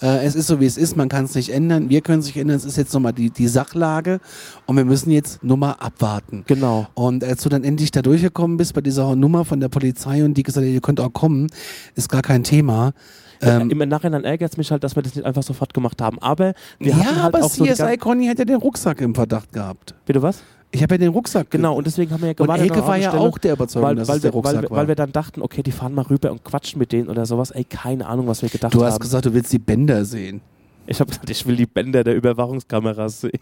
[0.00, 2.26] Äh, es ist so wie es ist, man kann es nicht ändern, wir können es
[2.26, 4.20] nicht ändern, es ist jetzt nochmal die, die Sachlage
[4.66, 6.44] und wir müssen jetzt nur mal abwarten.
[6.46, 6.86] genau.
[6.94, 10.34] Und als du dann endlich da durchgekommen bist bei dieser Nummer von der Polizei und
[10.34, 11.48] die gesagt hat, ihr könnt auch kommen,
[11.94, 12.92] ist gar kein Thema.
[13.40, 16.18] Ähm, Im Nachhinein ärgert es mich halt, dass wir das nicht einfach sofort gemacht haben.
[16.20, 19.14] Aber wir ja, hatten halt aber auch so CSI gan- Conny hätte den Rucksack im
[19.14, 19.94] Verdacht gehabt.
[20.06, 20.42] Bitte was?
[20.70, 21.50] Ich habe ja den Rucksack.
[21.50, 22.64] Genau, und deswegen haben wir ja und gewartet.
[22.68, 24.62] Elke an war ja auch der Überzeugung, weil, dass weil, es der wir, weil, Rucksack
[24.64, 24.76] wir- war.
[24.78, 27.50] weil wir dann dachten, okay, die fahren mal rüber und quatschen mit denen oder sowas.
[27.52, 28.86] Ey, keine Ahnung, was wir gedacht du haben.
[28.92, 30.40] hast gesagt, du willst die Bänder sehen.
[30.90, 33.38] Ich habe gesagt, ich will die Bänder der Überwachungskameras sehen.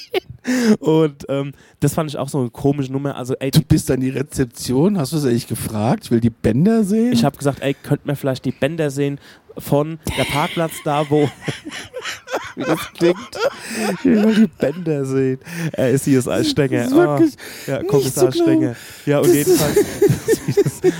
[0.80, 3.14] Und ähm, das fand ich auch so eine komische Nummer.
[3.14, 6.06] Also, ey, Du bist an die Rezeption, hast du es eigentlich gefragt?
[6.06, 7.12] Ich will die Bänder sehen.
[7.12, 9.20] ich habe gesagt, ey, könnt mir vielleicht die Bänder sehen
[9.56, 11.30] von der Parkplatz da, wo.
[12.56, 13.38] Wie das klingt.
[14.00, 15.38] Ich will die Bänder sehen.
[15.72, 16.86] Er ist hier das Stenger.
[16.86, 17.34] Ist wirklich
[17.68, 18.50] ja, nicht Kommissar glauben.
[18.50, 18.76] Stenger.
[19.06, 19.78] Ja, und Das jedenfalls.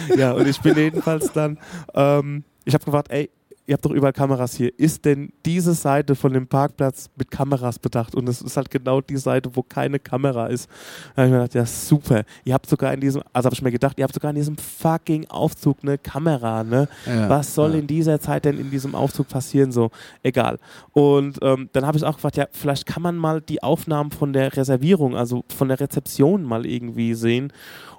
[0.17, 1.59] ja, und ich bin jedenfalls dann.
[1.95, 3.29] Ähm, ich habe gefragt, ey,
[3.71, 4.77] ihr habt doch überall Kameras hier.
[4.81, 8.17] Ist denn diese Seite von dem Parkplatz mit Kameras bedacht?
[8.17, 10.69] Und es ist halt genau die Seite, wo keine Kamera ist.
[11.15, 12.25] Da habe ich mir gedacht, ja, super.
[12.45, 14.57] Ihr habt sogar in diesem, also habe ich mir gedacht, ihr habt sogar in diesem
[14.57, 16.89] fucking Aufzug eine Kamera, ne?
[17.07, 17.79] Ja, Was soll ja.
[17.79, 19.71] in dieser Zeit denn in diesem Aufzug passieren?
[19.71, 19.93] So,
[20.25, 20.59] egal.
[20.91, 24.33] Und ähm, dann habe ich auch gefragt, ja, vielleicht kann man mal die Aufnahmen von
[24.33, 27.53] der Reservierung, also von der Rezeption mal irgendwie sehen.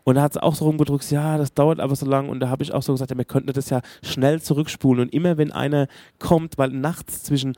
[0.03, 2.29] Und da hat es auch so rumgedrückt, ja, das dauert aber so lang.
[2.29, 5.03] Und da habe ich auch so gesagt, ja, wir könnten das ja schnell zurückspulen.
[5.03, 5.87] Und immer wenn einer
[6.19, 7.55] kommt, weil nachts zwischen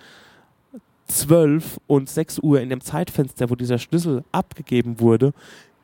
[1.08, 5.34] 12 und 6 Uhr in dem Zeitfenster, wo dieser Schlüssel abgegeben wurde,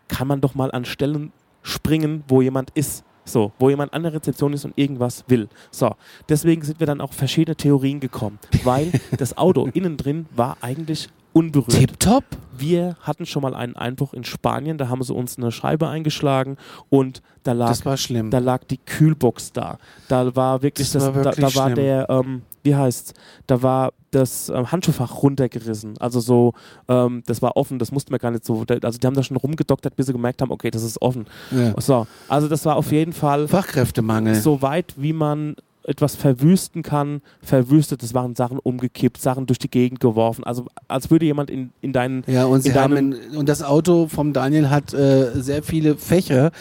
[0.07, 3.03] kann man doch mal an Stellen springen, wo jemand ist.
[3.25, 5.49] So, wo jemand an der Rezeption ist und irgendwas will.
[5.69, 5.95] So,
[6.27, 11.09] deswegen sind wir dann auf verschiedene Theorien gekommen, weil das Auto innen drin war eigentlich
[11.33, 11.71] unberührt.
[11.77, 12.23] Tipptopp?
[12.57, 16.57] Wir hatten schon mal einen Einbruch in Spanien, da haben sie uns eine Scheibe eingeschlagen
[16.89, 18.31] und da lag, Das war schlimm.
[18.31, 19.77] da lag die Kühlbox da.
[20.09, 21.75] Da war wirklich, Das das, war da, wirklich da war schlimm.
[21.75, 23.13] der, ähm, wie heißt,
[23.47, 25.97] da war das ähm, Handschuhfach runtergerissen.
[25.99, 26.53] Also so,
[26.89, 29.23] ähm, das war offen, das mussten wir gar nicht so, da, also die haben da
[29.23, 31.27] schon rumgedoktert, bis sie gemerkt haben, okay, das ist offen.
[31.51, 31.73] ja.
[31.79, 34.35] So, also das war auf jeden Fall Fachkräftemangel.
[34.35, 35.55] so weit, wie man
[35.89, 38.03] etwas verwüsten kann, verwüstet.
[38.03, 40.43] Es waren Sachen umgekippt, Sachen durch die Gegend geworfen.
[40.43, 44.07] Also als würde jemand in, in deinen Ja, und sie haben in, und das Auto
[44.07, 46.51] vom Daniel hat äh, sehr viele Fächer,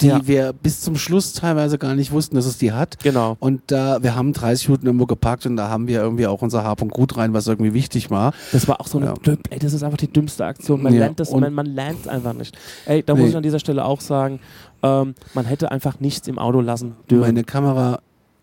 [0.00, 0.20] die Ja.
[0.24, 3.00] wir bis zum Schluss teilweise gar nicht wussten, dass es die hat.
[3.02, 3.36] Genau.
[3.40, 6.62] Und da, wir haben 30 Minuten irgendwo geparkt und da haben wir irgendwie auch unser
[6.62, 8.32] Hab und Gut rein, was irgendwie wichtig war.
[8.52, 9.14] Das war auch so eine Ja.
[9.50, 10.82] ey, das ist einfach die dümmste Aktion.
[10.84, 12.56] Man Ja, lernt das, und- man, man lernt es einfach nicht.
[12.86, 13.30] Ey, da muss Nee.
[13.30, 14.38] ich an dieser Stelle auch sagen,
[14.84, 17.22] ähm, man hätte einfach nichts im Auto lassen dürfen.
[17.22, 17.42] Meine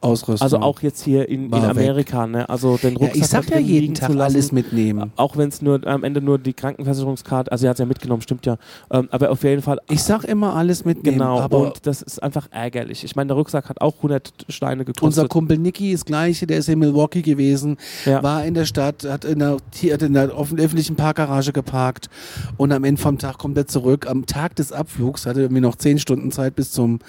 [0.02, 0.44] Kameraausrüstung.
[0.46, 1.54] also auch jetzt hier in, in.
[1.54, 2.48] Amerika, ne?
[2.50, 4.22] Also den ja, Rucksack ich sag ja jeden Tag lassen.
[4.22, 5.12] alles mitnehmen.
[5.16, 8.22] Auch wenn es nur am Ende nur die Krankenversicherungskarte, also er hat es ja mitgenommen,
[8.22, 8.58] stimmt ja.
[8.92, 11.18] Ähm, aber auf jeden Fall Ich sag immer alles mitnehmen.
[11.20, 13.04] Genau, aber und das ist einfach ärgerlich.
[13.04, 15.30] Ich meine, der Rucksack hat auch 100 Steine unser gekostet.
[15.30, 18.22] Kumpel Nicky ist gleiche, der ist in Milwaukee gewesen, Ja.
[18.24, 19.58] war in der Stadt, hat in der,
[19.92, 22.10] hat in der öffentlichen Parkgarage geparkt
[22.58, 24.08] und am Ende vom Tag kommt er zurück.
[24.08, 27.00] Am Tag des Abflugs hatte er irgendwie noch zehn Stunden Zeit bis zum,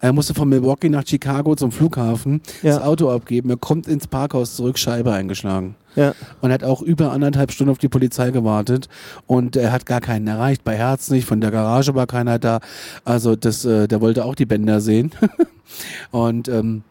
[0.00, 2.74] er musste von Milwaukee nach Chicago zum Flughafen Ja.
[2.74, 3.50] das Auto abgeben.
[3.50, 5.76] Er kommt ins Parkhaus zurück, Scheibe eingeschlagen.
[5.94, 6.14] ja.
[6.40, 8.88] Und hat auch über anderthalb Stunden auf die Polizei gewartet
[9.26, 10.64] und er hat gar keinen erreicht.
[10.64, 12.60] Bei Herz nicht, von der Garage war keiner da.
[13.04, 15.12] Also das, äh, der wollte auch die Bänder sehen.
[16.10, 16.82] und ähm,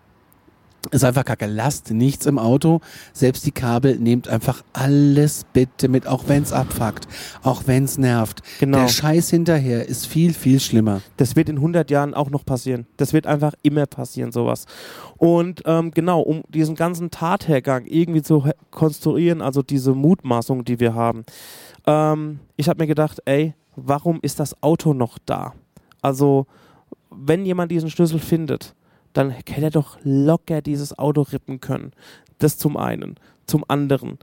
[0.91, 1.45] ist einfach kacke.
[1.45, 2.81] Lasst nichts im Auto.
[3.13, 7.07] Selbst die Kabel, nehmt einfach alles bitte mit, auch wenn es abfuckt,
[7.43, 8.41] auch wenn es nervt.
[8.59, 8.79] Genau.
[8.79, 11.01] Der Scheiß hinterher ist viel, viel schlimmer.
[11.17, 12.85] Das wird in 100 Jahren auch noch passieren.
[12.97, 14.65] Das wird einfach immer passieren, sowas.
[15.17, 20.93] Und ähm, genau, um diesen ganzen Tathergang irgendwie zu konstruieren, also diese Mutmaßung, die wir
[20.93, 21.25] haben,
[21.87, 25.53] ähm, ich habe mir gedacht, ey, warum ist das Auto noch da?
[26.01, 26.45] Also,
[27.09, 28.75] wenn jemand diesen Schlüssel findet,
[29.15, 31.91] dann hätte er doch locker dieses Auto rippen können.
[32.39, 33.15] Das zum einen.
[33.47, 34.19] Zum anderen,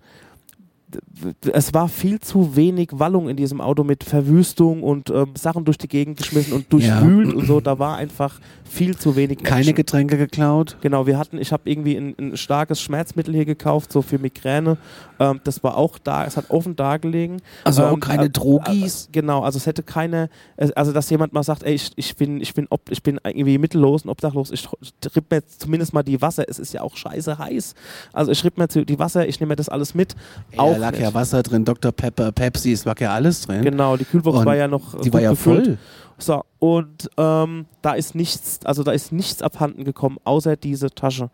[1.52, 5.78] es war viel zu wenig Wallung in diesem Auto mit Verwüstung und ähm, Sachen durch
[5.78, 7.36] die Gegend geschmissen und durchwühlt ja.
[7.36, 7.60] und so.
[7.60, 9.40] Da war einfach viel zu wenig.
[9.40, 9.56] Action.
[9.56, 10.76] Keine Getränke geklaut?
[10.80, 14.78] Genau, wir hatten, ich habe irgendwie ein, ein, starkes Schmerzmittel hier gekauft, so für Migräne.
[15.18, 17.42] Ähm, das war auch da, es hat offen da gelegen.
[17.64, 19.06] Also ähm, auch keine äh, Drogis?
[19.06, 20.30] Äh, genau, also es hätte keine,
[20.74, 23.58] also dass jemand mal sagt, ey, ich, ich bin, ich bin, ob, ich bin irgendwie
[23.58, 24.66] mittellos und obdachlos, ich
[25.00, 27.74] tripp mir jetzt zumindest mal die Wasser, es ist ja auch scheiße heiß.
[28.12, 30.14] Also ich rieb mir die Wasser, ich nehme mir das alles mit.
[30.56, 31.92] Auch lag ja Wasser drin, Dr.
[31.92, 33.62] Pepper, Pepsi, es war ja alles drin.
[33.62, 35.00] Genau, die Kühlbox und war ja noch.
[35.00, 35.64] Die war ja gefüllt.
[35.66, 35.78] voll.
[36.18, 41.30] So, und ähm, da ist nichts, also da ist nichts abhanden gekommen, außer diese Tasche.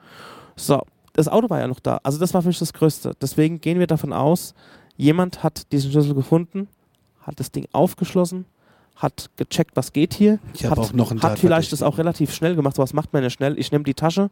[0.57, 0.83] So,
[1.13, 1.99] das Auto war ja noch da.
[2.03, 3.13] Also das war für mich das Größte.
[3.21, 4.55] Deswegen gehen wir davon aus,
[4.97, 6.69] jemand hat diesen Schlüssel gefunden,
[7.21, 8.47] hat das Ding aufgeschlossen,
[8.97, 10.39] hat gecheckt, was geht hier.
[10.55, 12.77] Ich habe auch noch einen Hat vielleicht das auch relativ schnell gemacht.
[12.77, 13.59] So was macht man ja schnell.
[13.59, 14.31] Ich nehme die Tasche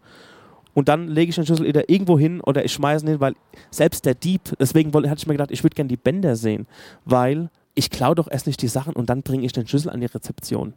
[0.76, 3.34] und dann lege ich den Schlüssel wieder irgendwo hin oder ich schmeiße ihn hin, weil
[3.70, 6.66] selbst der Dieb, deswegen hatte ich mir gedacht, ich würde gerne die Bänder sehen,
[7.06, 10.00] weil ich klaue doch erst nicht die Sachen und dann bringe ich den Schlüssel an
[10.00, 10.74] die Rezeption.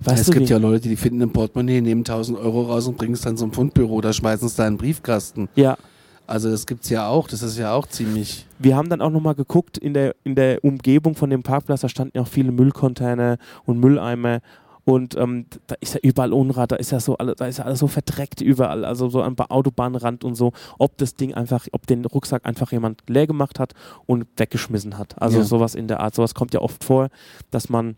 [0.00, 0.52] Weißt es gibt wie?
[0.52, 3.50] ja Leute, die finden ein Portemonnaie, nehmen 1000 Euro raus und bringen es dann zum
[3.50, 5.48] Fundbüro oder schmeißen es da in den Briefkasten.
[5.54, 5.78] Ja.
[6.26, 8.46] Also das gibt es ja auch, das ist ja auch ziemlich...
[8.58, 11.88] Wir haben dann auch nochmal geguckt, in der, in der Umgebung von dem Parkplatz, da
[11.88, 14.40] standen ja auch viele Müllcontainer und Mülleimer
[14.86, 17.64] und ähm, da ist ja überall Unrat, da ist ja so alles, da ist ja
[17.64, 21.88] alles so verdreckt überall, also so am Autobahnrand und so, ob das Ding einfach, ob
[21.88, 23.74] den Rucksack einfach jemand leer gemacht hat
[24.06, 25.20] und weggeschmissen hat.
[25.20, 25.44] Also ja.
[25.44, 26.14] sowas in der Art.
[26.14, 27.08] Sowas kommt ja oft vor,
[27.50, 27.96] dass man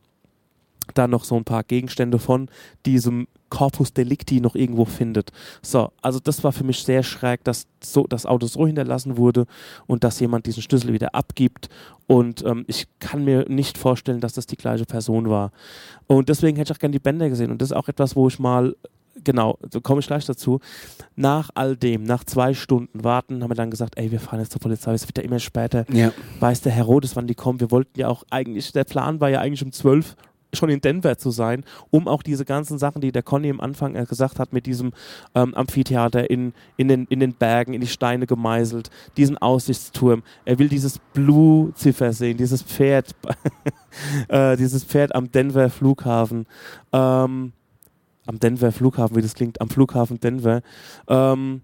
[0.94, 2.48] da noch so ein paar Gegenstände von
[2.86, 5.30] diesem Corpus Delicti noch irgendwo findet.
[5.62, 9.46] So, also das war für mich sehr schräg, dass so das Auto so hinterlassen wurde
[9.86, 11.68] und dass jemand diesen Schlüssel wieder abgibt.
[12.06, 15.52] Und ähm, ich kann mir nicht vorstellen, dass das die gleiche Person war.
[16.06, 17.50] Und deswegen hätte ich auch gerne die Bänder gesehen.
[17.50, 18.74] Und das ist auch etwas, wo ich mal
[19.24, 20.60] genau, so komme ich gleich dazu.
[21.16, 24.52] Nach all dem, nach zwei Stunden warten, haben wir dann gesagt, ey, wir fahren jetzt
[24.52, 25.84] zur Polizei, es wird ja immer später.
[25.92, 26.12] Ja.
[26.40, 27.60] Weiß der Herodes, wann die kommen?
[27.60, 30.16] Wir wollten ja auch eigentlich, der Plan war ja eigentlich um zwölf
[30.54, 33.94] schon in Denver zu sein, um auch diese ganzen Sachen, die der Conny am Anfang
[33.94, 34.92] äh, gesagt hat, mit diesem
[35.34, 40.22] ähm, Amphitheater in, in, den, in den Bergen, in die Steine gemeißelt, diesen Aussichtsturm.
[40.44, 43.14] Er will dieses Blue-Ziffer sehen, dieses Pferd,
[44.28, 46.46] äh, dieses Pferd am Denver Flughafen.
[46.92, 47.52] Ähm,
[48.26, 50.60] am Denver Flughafen, wie das klingt, am Flughafen Denver.
[51.08, 51.62] Ähm,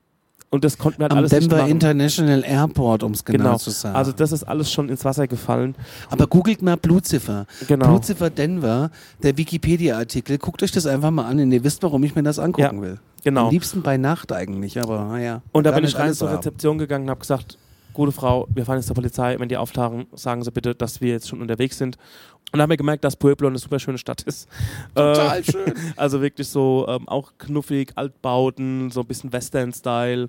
[0.50, 3.58] und das konnten wir halt Am alles Denver nicht International Airport, um es genau, genau,
[3.58, 3.96] zu sagen.
[3.96, 5.74] Also das ist alles schon ins Wasser gefallen.
[6.10, 7.46] Aber googelt mal Blutziffer.
[7.66, 7.88] Genau.
[7.88, 8.90] Blutziffer Denver,
[9.22, 10.38] der Wikipedia-Artikel.
[10.38, 12.82] Guckt euch das einfach mal an und ihr wisst, warum ich mir das angucken ja,
[12.82, 12.98] will.
[13.24, 13.46] Genau.
[13.46, 15.42] Am liebsten bei Nacht eigentlich, aber naja.
[15.50, 17.58] Und da bin ich rein zur Rezeption gegangen und habe gesagt,
[17.94, 21.10] gute Frau, wir fahren jetzt zur Polizei, wenn die auftauchen, sagen Sie bitte, dass wir
[21.10, 21.96] jetzt schon unterwegs sind.
[22.54, 24.48] Und da haben wir gemerkt, dass Pueblo eine super schöne Stadt ist.
[24.94, 25.74] Total äh, schön.
[25.96, 30.28] Also wirklich so ähm, auch knuffig, Altbauten, so ein bisschen Western-Style.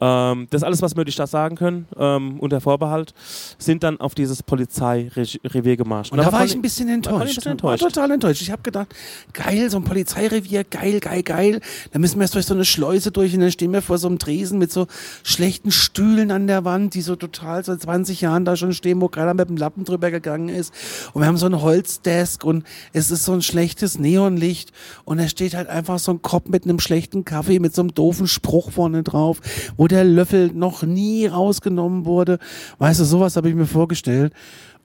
[0.00, 3.14] Ähm, das ist alles, was wir über die Stadt sagen können, ähm, unter Vorbehalt,
[3.58, 6.12] sind dann auf dieses Polizeirevier gemarscht.
[6.12, 7.44] Und, und da, war ich ein bisschen enttäuscht.
[7.44, 7.82] War enttäuscht.
[7.82, 8.42] War total enttäuscht.
[8.42, 8.94] Ich habe gedacht,
[9.32, 11.60] geil, so ein Polizeirevier, geil, geil, geil.
[11.92, 14.08] Da müssen wir erst durch so eine Schleuse durch und dann stehen wir vor so
[14.08, 14.86] einem Tresen mit so
[15.22, 19.08] schlechten Stühlen an der Wand, die so total seit 20 Jahren da schon stehen, wo
[19.08, 20.74] keiner mit dem Lappen drüber gegangen ist.
[21.14, 24.72] Und wir haben so eine Holzdesk und es ist so ein schlechtes Neonlicht
[25.04, 27.94] und da steht halt einfach so ein Kopf mit einem schlechten Kaffee mit so einem
[27.94, 29.40] doofen Spruch vorne drauf,
[29.76, 32.38] wo der Löffel noch nie rausgenommen wurde.
[32.78, 34.32] Weißt du, sowas habe ich mir vorgestellt.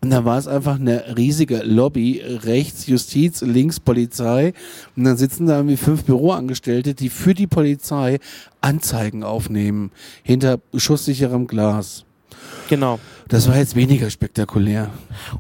[0.04, 4.54] Und da war es einfach eine riesige Lobby, rechts Justiz, links Polizei.
[4.96, 8.20] Und dann sitzen da irgendwie fünf Büroangestellte, die für die Polizei
[8.62, 9.92] Anzeigen aufnehmen,
[10.24, 12.04] hinter schusssicherem Glas.
[12.68, 13.00] Genau.
[13.32, 14.90] Das war jetzt weniger spektakulär.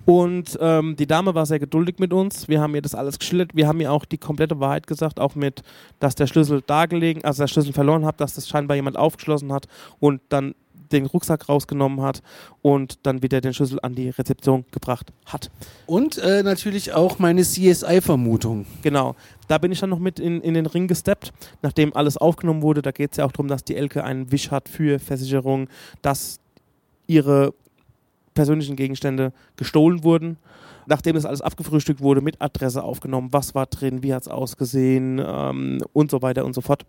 [0.05, 2.47] Und ähm, die Dame war sehr geduldig mit uns.
[2.47, 3.53] Wir haben ihr das alles geschildert.
[3.53, 5.61] Wir haben ihr auch die komplette Wahrheit gesagt, auch mit,
[5.99, 9.51] dass der Schlüssel da gelegen, also der Schlüssel verloren hat, dass das scheinbar jemand aufgeschlossen
[9.51, 9.67] hat
[9.99, 10.55] und dann
[10.93, 12.21] den Rucksack rausgenommen hat
[12.61, 15.51] und dann wieder den Schlüssel an die Rezeption gebracht hat.
[15.85, 18.67] Und äh, natürlich auch meine CSI-Vermutung.
[18.83, 19.15] Genau.
[19.49, 22.81] Da bin ich dann noch mit in, in den Ring gesteppt, nachdem alles aufgenommen wurde.
[22.81, 25.67] Da geht es ja auch darum, dass die Elke einen Wisch hat für Versicherung,
[26.01, 26.39] dass
[27.07, 27.53] ihre
[28.33, 30.37] persönlichen Gegenstände gestohlen wurden.
[30.87, 35.21] Nachdem das alles abgefrühstückt wurde, mit Adresse aufgenommen, was war drin, wie hat es ausgesehen
[35.23, 36.85] ähm, und so weiter und so fort.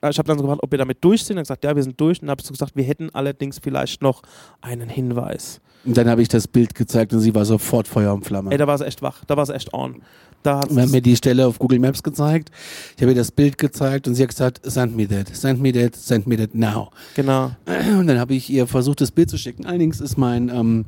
[0.00, 1.36] Äh, ich habe dann so gefragt, ob wir damit durch sind.
[1.36, 2.20] Er hat gesagt, ja, wir sind durch.
[2.20, 4.22] Und dann habe ich so gesagt, wir hätten allerdings vielleicht noch
[4.60, 5.60] einen Hinweis.
[5.84, 8.50] Und dann habe ich das Bild gezeigt und sie war sofort Feuer und Flamme.
[8.50, 10.02] Ey, da war sie echt wach, da war sie echt on.
[10.42, 12.50] Da wir haben mir die Stelle auf Google Maps gezeigt.
[12.96, 15.72] Ich habe ihr das Bild gezeigt und sie hat gesagt, send me that, send me
[15.72, 16.90] that, send me that now.
[17.14, 17.50] Genau.
[17.98, 19.66] Und dann habe ich ihr versucht, das Bild zu schicken.
[19.66, 20.86] Allerdings ist mein, ähm,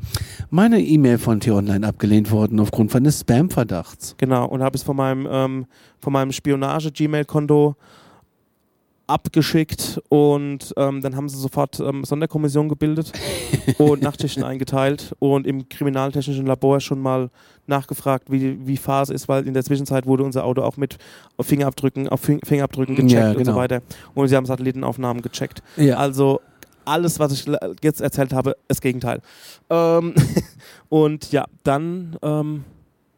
[0.51, 4.15] meine E-Mail von T-Online abgelehnt worden aufgrund eines Spam-Verdachts.
[4.17, 4.47] Genau.
[4.47, 5.67] Und habe es von meinem, ähm,
[6.01, 7.77] von meinem Spionage-Gmail-Konto
[9.07, 13.13] abgeschickt und ähm, dann haben sie sofort ähm, Sonderkommission gebildet
[13.79, 17.31] und Nachtschichten eingeteilt und im kriminaltechnischen Labor schon mal
[17.67, 20.99] nachgefragt, wie, wie Phase ist, weil in der Zwischenzeit wurde unser Auto auch mit
[21.41, 23.57] Fingerabdrücken, auf Fing Fingerabdrücken gecheckt Ja, und so genau.
[23.57, 23.83] weiter.
[24.15, 25.63] Und sie haben Satellitenaufnahmen gecheckt.
[25.77, 25.97] Ja.
[25.97, 26.41] Also
[26.85, 27.47] alles, was ich
[27.83, 29.21] jetzt erzählt habe, das Gegenteil.
[29.71, 30.15] Ähm,
[30.89, 32.17] und ja, dann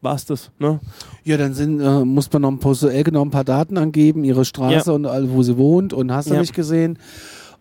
[0.05, 0.51] war es das.
[0.57, 0.79] Ne?
[1.25, 4.45] Ja, dann sind, äh, muss man noch ein Elke noch ein paar Daten angeben, ihre
[4.45, 6.39] Straße und all, wo sie wohnt und hast du Ja.
[6.39, 6.97] nicht gesehen.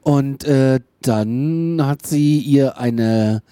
[0.02, 3.42] Und äh, dann hat sie ihr eine,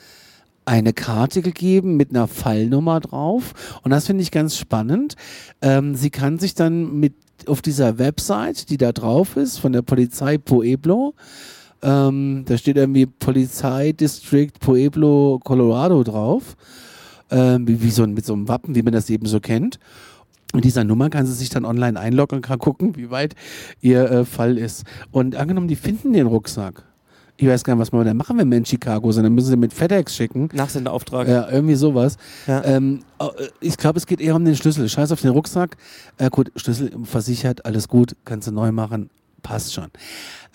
[0.64, 3.54] eine Karte gegeben mit einer Fallnummer drauf.
[3.82, 5.16] Und das finde ich ganz spannend.
[5.60, 7.14] Ähm, sie kann sich dann mit
[7.46, 11.14] auf dieser Website, die da drauf ist, von der Polizei Pueblo,
[11.82, 16.56] ähm, da steht irgendwie Polizei District Pueblo, Colorado drauf
[17.32, 19.78] ähm, wie, wie so ein, mit so einem Wappen, wie man das eben so kennt.
[20.54, 23.34] Mit dieser Nummer kann sie sich dann online einloggen und kann gucken, wie weit
[23.80, 24.84] ihr äh, Fall ist.
[25.10, 26.84] Und angenommen, die finden den Rucksack.
[27.38, 29.24] Ich weiß gar nicht, was wir da machen, wenn wir in Chicago sind.
[29.24, 30.50] Dann müssen sie mit FedEx schicken.
[30.52, 31.26] Nachsenderauftrag.
[31.26, 32.18] Ja, irgendwie sowas.
[32.46, 32.62] Ja.
[32.64, 33.24] Ähm, äh,
[33.60, 34.88] ich glaube, es geht eher um den Schlüssel.
[34.88, 35.76] Scheiß auf den Rucksack.
[36.18, 39.08] Äh, gut, Schlüssel versichert, alles gut, kannst du neu machen,
[39.42, 39.88] passt schon.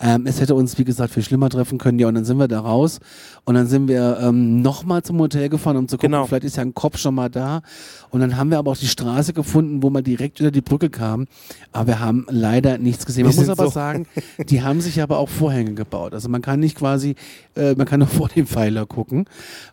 [0.00, 1.98] Ähm, es hätte uns, wie gesagt, viel schlimmer treffen können.
[1.98, 3.00] Ja, und dann sind wir da raus.
[3.44, 6.26] Und dann sind wir ähm, nochmal zum Hotel gefahren, um zu gucken, Genau.
[6.26, 7.62] vielleicht ist ja ein Kopf schon mal da.
[8.10, 10.88] Und dann haben wir aber auch die Straße gefunden, wo man direkt über die Brücke
[10.88, 11.26] kam.
[11.72, 13.26] Aber wir haben leider nichts gesehen.
[13.26, 14.06] Man muss aber so- sagen,
[14.48, 16.14] die haben sich aber auch Vorhänge gebaut.
[16.14, 17.16] Also man kann nicht quasi,
[17.56, 19.24] äh, man kann nur vor dem Pfeiler gucken.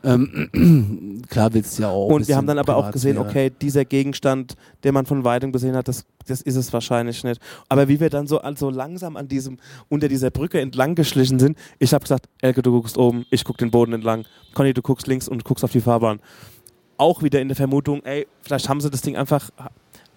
[0.04, 2.08] Ähm, klar willst du ja auch.
[2.10, 5.76] Und wir haben dann aber auch gesehen, okay, dieser Gegenstand, den man von weitem gesehen
[5.76, 7.40] hat, das, das ist es wahrscheinlich nicht.
[7.70, 9.58] Aber wie wir dann so also langsam an diesem,
[9.90, 13.58] unter dieser Brücke entlang geschlichen sind, ich habe gesagt, Elke, du guckst oben, ich guck
[13.58, 14.26] den Boden entlang.
[14.54, 16.20] Conny, du guckst links und guckst auf die Fahrbahn.
[16.98, 19.50] Auch wieder in der Vermutung, ey, vielleicht haben sie das Ding einfach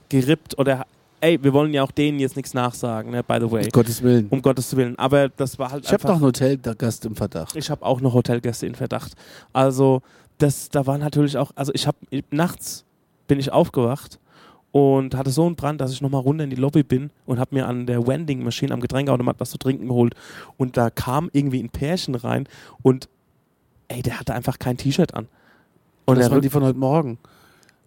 [0.08, 0.86] gerippt oder
[1.20, 3.64] ey, wir wollen ja auch denen jetzt nichts nachsagen, ne, by the way.
[3.64, 4.28] Um Gottes Willen.
[4.30, 4.98] Um Gottes Willen.
[4.98, 7.56] Aber das war halt Ich habe noch einen Hotelgast im Verdacht.
[7.56, 9.12] ich habe auch noch Hotelgäste in Verdacht.
[9.52, 10.02] Also,
[10.38, 11.98] das, da war natürlich auch, also ich habe
[12.30, 12.84] nachts
[13.26, 14.18] bin ich aufgewacht
[14.72, 17.54] und hatte so einen Brand, dass ich nochmal runter in die Lobby bin und habe
[17.54, 20.14] mir an der Wending Machine am Getränkeautomat was zu trinken geholt.
[20.56, 22.48] Und da kam irgendwie ein Pärchen rein
[22.82, 23.08] und
[23.88, 25.28] ey, der hatte einfach kein T-Shirt an.
[26.04, 27.18] Und das waren die von heute Morgen.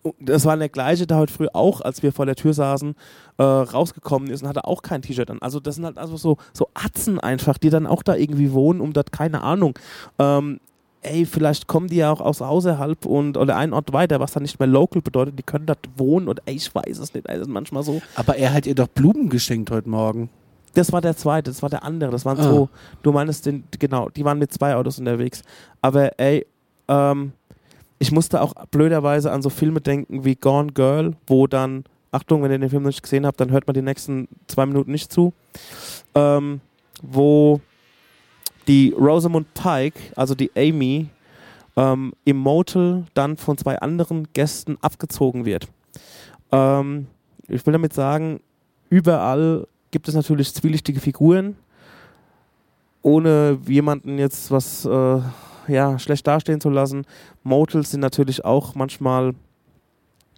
[0.03, 2.95] und das war der gleiche, der heute früh auch, als wir vor der Tür saßen,
[3.37, 5.39] äh, rausgekommen ist und hatte auch kein T-Shirt an.
[5.41, 8.81] Also das sind halt also so, so Atzen einfach, die dann auch da irgendwie wohnen,
[8.81, 9.77] um dort, keine Ahnung.
[10.17, 10.59] Ähm,
[11.01, 14.43] ey, vielleicht kommen die ja auch aus außerhalb und oder einen Ort weiter, was dann
[14.43, 17.37] nicht mehr local bedeutet, die können dort wohnen und ey, ich weiß es nicht, ey,
[17.37, 18.01] das ist manchmal so.
[18.15, 20.29] Aber er hat ihr doch Blumen geschenkt heute Morgen.
[20.73, 22.43] Das war der zweite, das war der andere, das waren Ah.
[22.43, 22.69] so,
[23.03, 25.41] du meinst den, genau, die waren mit zwei Autos unterwegs.
[25.81, 26.45] Aber ey,
[26.87, 27.33] ähm,
[27.99, 32.51] ich musste auch blöderweise an so Filme denken wie Gone Girl, wo dann, Achtung, wenn
[32.51, 35.11] ihr den Film noch nicht gesehen habt, dann hört man die nächsten zwei Minuten nicht
[35.11, 35.33] zu,
[36.15, 36.61] ähm,
[37.01, 37.59] wo
[38.71, 41.09] die Rosamund Pike, also die Amy,
[41.75, 45.67] ähm, im Motel dann von zwei anderen Gästen abgezogen wird.
[46.53, 47.07] Ähm,
[47.49, 48.39] ich will damit sagen,
[48.89, 51.57] überall gibt es natürlich zwielichtige Figuren,
[53.01, 55.19] ohne jemanden jetzt was äh,
[55.67, 57.05] ja, schlecht dastehen zu lassen.
[57.43, 59.33] Motels sind natürlich auch manchmal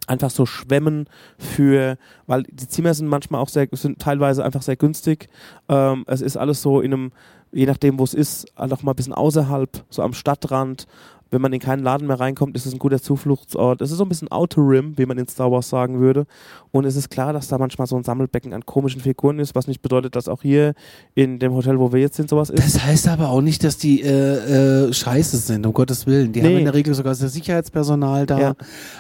[0.08, 4.76] einfach so Schwemmen für, weil die Zimmer sind manchmal auch sehr, sind teilweise einfach sehr
[4.76, 5.30] günstig.
[5.70, 7.12] Ähm, es ist alles so in einem,
[7.52, 10.88] je nachdem wo es ist, halt auch mal ein bisschen außerhalb, so am Stadtrand.
[11.34, 13.82] Wenn man in keinen Laden mehr reinkommt, ist es ein guter Zufluchtsort.
[13.82, 16.26] Es ist so ein bisschen Outer Rim, wie man in Star Wars sagen würde.
[16.72, 19.66] Und es ist klar, dass da manchmal so ein Sammelbecken an komischen Figuren ist, was
[19.66, 20.74] nicht bedeutet, dass auch hier
[21.16, 22.64] in dem Hotel, wo wir jetzt sind, sowas ist.
[22.76, 26.32] Das heißt aber auch nicht, dass die äh, äh, scheiße sind, um Gottes Willen.
[26.34, 26.50] Die Nee.
[26.50, 28.40] haben in der Regel sogar das Sicherheitspersonal da.
[28.40, 28.56] Ja.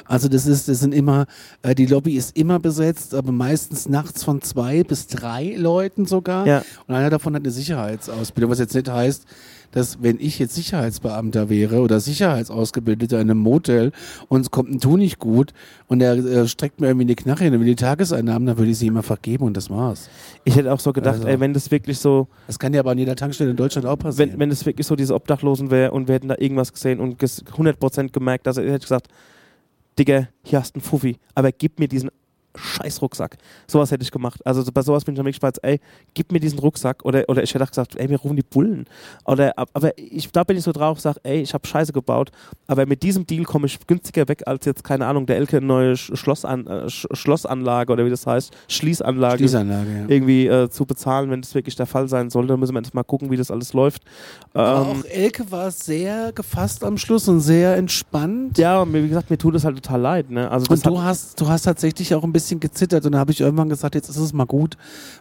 [0.05, 1.27] Also das ist, das sind immer,
[1.61, 6.47] äh, die Lobby ist immer besetzt, aber meistens nachts von zwei bis drei Leuten sogar.
[6.47, 6.63] Ja.
[6.87, 9.25] Und einer davon hat eine Sicherheitsausbildung, was jetzt nicht heißt,
[9.73, 13.91] dass wenn ich jetzt Sicherheitsbeamter wäre oder Sicherheitsausgebildeter in einem Motel
[14.29, 15.51] und es kommt ein Tu nicht gut
[15.87, 18.71] und er äh, streckt mir irgendwie eine Knarre hin und will die Tageseinnahmen, dann würde
[18.71, 20.09] ich sie ihm einfach geben und das war's.
[20.45, 21.27] Ich hätte auch so gedacht, Also.
[21.27, 23.97] ey, wenn das wirklich so, Das kann ja aber an jeder Tankstelle in Deutschland auch
[23.97, 24.31] passieren.
[24.33, 27.21] wenn, wenn das wirklich so diese Obdachlosen wäre und wir hätten da irgendwas gesehen und
[27.21, 29.07] ges- 100% gemerkt, dass er hätte gesagt,
[29.99, 32.09] Digga, hier hast du einen Fuffi, aber gib mir diesen
[32.55, 33.37] scheiß Rucksack.
[33.67, 34.39] Sowas hätte ich gemacht.
[34.45, 35.79] Also bei sowas bin ich am wirklich Spaß, ey,
[36.13, 38.85] gib mir diesen Rucksack oder, oder ich hätte auch gesagt, ey, wir rufen die Bullen.
[39.25, 42.31] Oder, ab- aber ich, da bin ich so drauf, sag, ey, ich habe Scheiße gebaut,
[42.67, 45.95] aber mit diesem Deal komme ich günstiger weg als jetzt, keine Ahnung, der Elke neue
[45.97, 50.05] Sch Schlossan äh, Sch Schlossanlage oder wie das heißt, Schließanlage Schließanlage, ja.
[50.07, 52.49] irgendwie äh, zu bezahlen, wenn das wirklich der Fall sein sollte.
[52.49, 54.03] Dann müssen wir jetzt mal gucken, wie das alles läuft.
[54.53, 58.57] Ähm, auch Elke war sehr gefasst am Schluss und sehr entspannt.
[58.57, 60.29] ja, wie gesagt, mir tut es halt total leid.
[60.29, 60.49] Ne?
[60.51, 63.31] Also und du hast, du hast tatsächlich auch ein bisschen bisschen gezittert und da habe
[63.31, 64.77] ich irgendwann gesagt, jetzt ist es mal gut,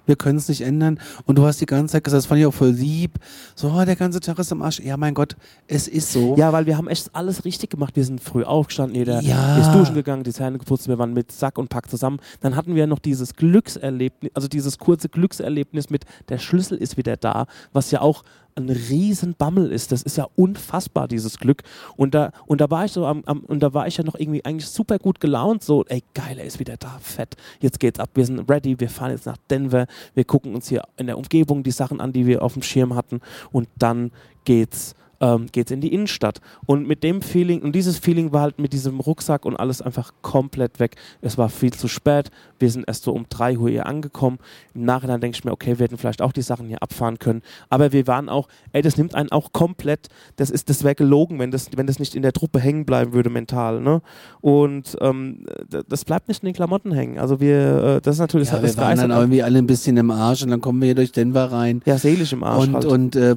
[0.07, 0.99] wir können es nicht ändern.
[1.25, 3.13] Und du hast die ganze Zeit gesagt, das fand ich auch voll lieb.
[3.55, 4.81] So, oh, der ganze Tag ist am Arsch.
[4.81, 5.37] Ja, mein Gott,
[5.69, 6.37] es ist so.
[6.37, 7.95] Ja, weil wir haben echt alles richtig gemacht.
[7.97, 9.59] Wir sind früh aufgestanden, jeder Ja.
[9.59, 12.19] ist duschen gegangen, die Zähne geputzt, wir waren mit Sack und Pack zusammen.
[12.41, 17.17] Dann hatten wir noch dieses Glückserlebnis, also dieses kurze Glückserlebnis mit der Schlüssel ist wieder
[17.17, 18.25] da, was ja auch
[18.55, 19.93] ein riesen Bammel ist.
[19.93, 21.63] Das ist ja unfassbar, dieses Glück.
[21.97, 24.15] Und da, und da war ich so am, am, und da war ich ja noch
[24.15, 25.63] irgendwie eigentlich super gut gelaunt.
[25.63, 27.37] So, ey, geil, er ist wieder da, fett.
[27.61, 30.83] Jetzt geht's ab, wir sind ready, wir fahren jetzt nach Denver, wir gucken uns hier
[30.97, 33.21] in der Umgebung die Sachen an, die wir auf dem Schirm hatten.
[33.51, 34.11] Und dann
[34.45, 36.41] geht's ähm, geht's in die Innenstadt.
[36.67, 40.13] Und mit dem Feeling, und dieses Feeling war halt mit diesem Rucksack und alles einfach
[40.21, 40.97] komplett weg.
[41.23, 42.31] Es war viel zu spät.
[42.59, 44.39] Wir sind erst so um 3 Uhr hier angekommen.
[44.75, 47.43] Im Nachhinein denke ich mir, okay, wir hätten vielleicht auch die Sachen hier abfahren können.
[47.71, 51.39] Aber wir waren auch, ey, das nimmt einen auch komplett, das ist, das wäre gelogen,
[51.39, 54.03] wenn das, wenn das nicht in der Truppe hängen bleiben würde mental, ne?
[54.41, 55.47] Und ähm,
[55.89, 57.19] das bleibt nicht in den Klamotten hängen.
[57.19, 59.67] Also wir, äh, das ist natürlich, Ja, das wir waren dann auch irgendwie alle ein
[59.67, 61.81] bisschen im Arsch und dann kommen wir hier durch Denver rein.
[61.85, 62.85] ja, seelisch im Arsch Und, halt.
[62.87, 63.37] und äh,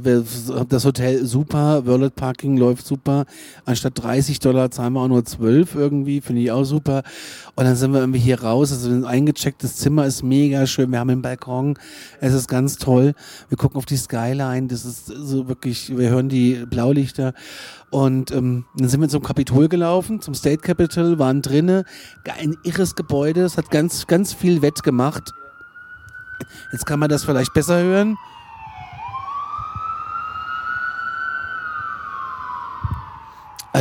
[0.70, 3.26] das Hotel super, World Parking läuft super.
[3.66, 7.04] Anstatt 30 Dollar zahlen wir auch nur 12 irgendwie, finde ich auch super.
[7.56, 8.72] Und dann sind wir irgendwie hier raus.
[8.72, 10.92] Also ein eingechecktes Zimmer ist mega schön.
[10.92, 11.78] Wir haben einen Balkon.
[12.22, 13.14] Es ist ganz toll.
[13.50, 14.68] Wir gucken auf die Skyline.
[14.68, 17.34] Das ist so wirklich, wir hören die Blaulichter.
[17.90, 21.86] Und ähm, dann sind wir zum Kapitol gelaufen, zum State Capitol, waren drinne.
[22.40, 23.42] Ein irres Gebäude.
[23.42, 25.32] Es hat ganz, ganz viel wettgemacht.
[26.72, 28.18] Jetzt kann man das vielleicht besser hören.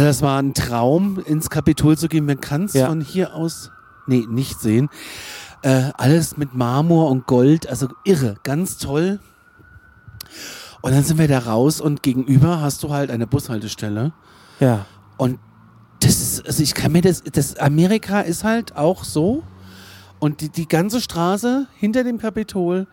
[0.04, 2.26] Also das war ein Traum, ins Kapitol zu gehen.
[2.26, 2.88] Man kann es Ja.
[2.88, 3.70] von hier aus,
[4.06, 4.90] nee, nicht sehen.
[5.62, 9.18] Äh, alles mit Marmor und Gold, also irre, ganz toll.
[10.82, 14.12] Und dann sind wir da raus und gegenüber hast du halt eine Bushaltestelle.
[14.60, 14.84] ja.
[15.16, 15.38] Und
[16.00, 19.42] das ist, also ich kann mir das, das Amerika ist halt auch so.
[20.18, 22.86] Und die, die ganze Straße hinter dem Kapitol,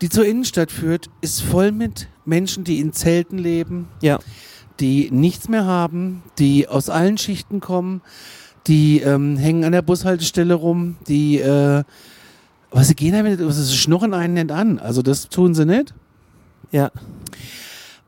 [0.00, 4.18] die zur Innenstadt führt, ist voll mit Menschen, die in Zelten leben, Ja.
[4.80, 8.00] Die nichts mehr haben, die aus allen Schichten kommen,
[8.66, 11.82] die ähm, hängen an der Bushaltestelle rum, die, äh,
[12.70, 14.78] aber sie gehen damit, also sie schnurren einen nicht an.
[14.78, 15.92] Also das tun sie nicht.
[16.70, 16.90] Ja.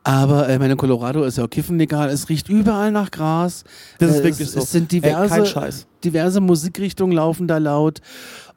[0.06, 2.10] Aber äh, meine Colorado ist ja auch kiffenlegal.
[2.10, 3.64] Es riecht überall nach Gras.
[3.98, 4.60] Das ist Äh, wirklich es, so.
[4.60, 5.86] Es sind Ey, diverse, Scheiß.
[6.04, 8.00] diverse Musikrichtungen laufen da laut.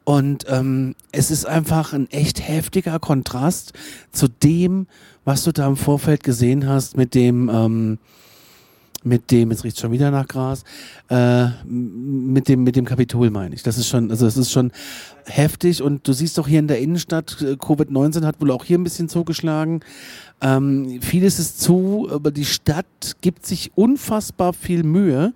[0.08, 3.74] Und ähm, es ist einfach ein echt heftiger Kontrast
[4.10, 4.86] zu dem,
[5.26, 7.98] was du da im Vorfeld gesehen hast mit dem, ähm,
[9.04, 10.64] mit dem, jetzt riecht schon wieder nach Gras,
[11.10, 13.62] äh, mit dem, mit dem Kapitol meine ich.
[13.62, 14.72] Das ist schon, also es ist schon
[15.26, 18.78] heftig und du siehst doch hier in der Innenstadt, äh, Covid-19 hat wohl auch hier
[18.78, 19.80] ein bisschen zugeschlagen.
[20.40, 25.34] Ähm, vieles ist zu, aber die Stadt gibt sich unfassbar viel Mühe,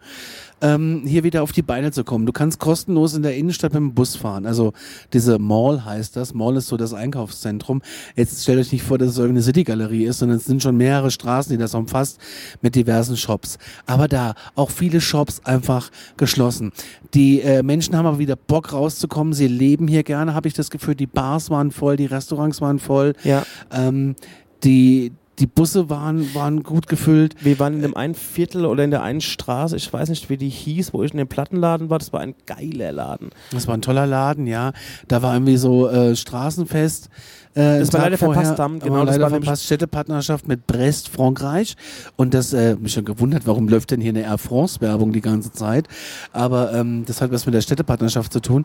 [0.62, 2.24] ähm, hier wieder auf die Beine zu kommen.
[2.24, 4.46] Du kannst kostenlos in der Innenstadt mit dem Bus fahren.
[4.46, 4.72] Also
[5.12, 6.32] diese Mall heißt das.
[6.32, 7.82] Mall ist so das Einkaufszentrum.
[8.16, 11.10] Jetzt stellt euch nicht vor, dass es irgendeine City-Galerie ist, sondern es sind schon mehrere
[11.10, 12.18] Straßen, die das umfasst,
[12.62, 13.58] mit diversen Shops.
[13.86, 16.72] Aber da auch viele Shops einfach geschlossen.
[17.14, 19.32] Die äh, Menschen haben aber wieder Bock rauszukommen.
[19.32, 20.94] Sie leben hier gerne, habe ich das Gefühl.
[20.94, 23.14] Die Bars waren voll, die Restaurants waren voll.
[23.24, 23.44] Ja.
[23.72, 24.14] Ähm,
[24.62, 27.34] die, die Busse waren, waren gut gefüllt.
[27.40, 30.36] Wir waren in dem einen Viertel oder in der einen Straße, ich weiß nicht, wie
[30.36, 31.98] die hieß, wo ich in dem Plattenladen war.
[31.98, 33.30] Das war ein geiler Laden.
[33.50, 34.72] Das war ein toller Laden, ja.
[35.08, 37.08] Da war irgendwie so äh, Straßenfest.
[37.54, 39.64] Äh, Das wir Tag leider vorher, verpasst haben, genau, das leider war verpasst.
[39.64, 41.74] Städtepartnerschaft mit Brest, Frankreich.
[42.14, 45.50] Und das, äh, mich schon gewundert, warum läuft denn hier eine Air France-Werbung die ganze
[45.50, 45.88] Zeit?
[46.32, 48.64] Aber ähm, das hat was mit der Städtepartnerschaft zu tun.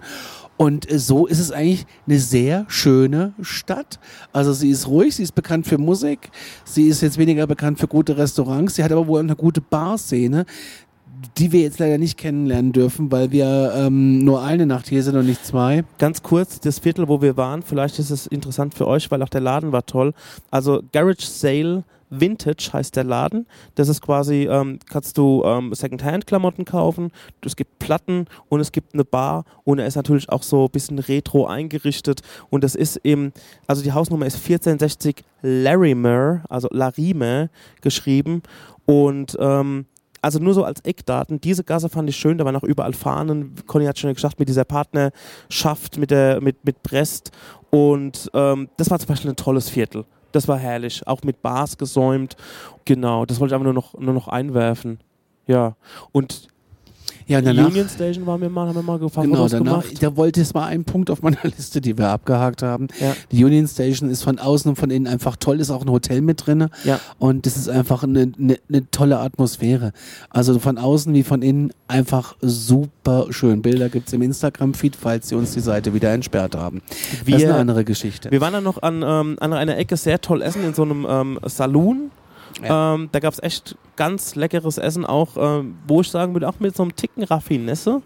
[0.58, 4.00] Und äh, so ist es eigentlich eine sehr schöne Stadt.
[4.34, 6.30] Also sie ist ruhig, sie ist bekannt für Musik,
[6.66, 10.46] sie ist jetzt weniger bekannt für gute Restaurants, sie hat aber wohl eine gute Barszene
[11.38, 15.16] die wir jetzt leider nicht kennenlernen dürfen, weil wir ähm, nur eine Nacht hier sind
[15.16, 15.84] und nicht zwei.
[15.98, 19.30] Ganz kurz, das Viertel, wo wir waren, vielleicht ist es interessant für euch, weil auch
[19.30, 20.14] der Laden war toll.
[20.52, 23.48] Also Garage Sale Vintage heißt der Laden.
[23.76, 27.12] Das ist quasi, ähm, kannst du ähm, Secondhand-Klamotten kaufen,
[27.46, 30.72] es gibt Platten und es gibt eine Bar und er ist natürlich auch so ein
[30.72, 32.22] bisschen retro eingerichtet.
[32.50, 33.34] Und das ist eben,
[33.68, 37.50] also die Hausnummer ist 1460 Larimer, also Larimer
[37.82, 38.42] geschrieben.
[38.86, 39.86] Und ähm,
[40.22, 43.54] also nur so als Eckdaten, diese Gasse fand ich schön, da waren auch überall Fahnen,
[43.66, 47.32] Conny hat schon gesagt, mit dieser Partnerschaft, mit, der, mit, mit Brest.
[47.70, 50.06] Und ähm, das war zum Beispiel ein tolles Viertel.
[50.38, 52.36] Das war herrlich, auch mit Bars gesäumt.
[52.86, 55.00] Genau, das wollte ich einfach nur noch, nur noch einwerfen.
[55.48, 55.76] Ja,
[56.12, 56.50] und
[57.28, 60.02] Ja, danach, Union Station waren wir mal, haben wir mal paar genau, danach, gemacht.
[60.02, 62.88] da wollte es mal einen Punkt auf meiner Liste, die wir abgehakt haben.
[63.02, 63.16] Ja.
[63.32, 66.22] Die Union Station ist von außen und von innen einfach toll, ist auch ein Hotel
[66.22, 66.70] mit drin.
[66.86, 67.02] Ja.
[67.20, 69.92] Und das ist einfach eine, eine, eine tolle Atmosphäre.
[70.30, 73.62] Also von außen wie von innen einfach super schön.
[73.62, 76.82] Bilder gibt's im Instagram-Feed, falls sie uns die Seite wieder entsperrt haben.
[76.88, 78.32] das ist eine Wir, andere Geschichte.
[78.32, 81.06] wir waren dann noch an, ähm, an einer Ecke sehr toll essen in so einem
[81.10, 82.12] ähm, Saloon.
[82.64, 82.96] Ja.
[82.96, 86.60] Ähm, da gab es echt ganz leckeres Essen, auch ähm, wo ich sagen würde, auch
[86.60, 88.02] mit so einem Ticken Raffinesse.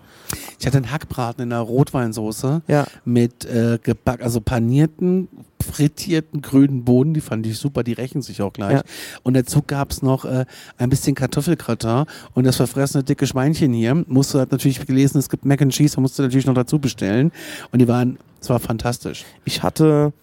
[0.60, 2.86] Ich hatte einen Hackbraten in einer Rotweinsoße Ja.
[3.04, 5.28] mit äh, geback, also panierten,
[5.62, 8.74] frittierten grünen Bohnen, die fand ich super, die rächen sich auch gleich.
[8.74, 8.84] Ja.
[9.24, 10.46] Und dazu gab's noch äh,
[10.78, 14.04] ein bisschen Kartoffelgratin und das verfressene dicke Schweinchen hier.
[14.08, 16.80] Musste hat natürlich gelesen, es gibt Mac and Cheese, da musst du natürlich noch dazu
[16.80, 17.32] bestellen.
[17.72, 19.26] Und die waren, es war fantastisch.
[19.46, 20.14] Ich hatte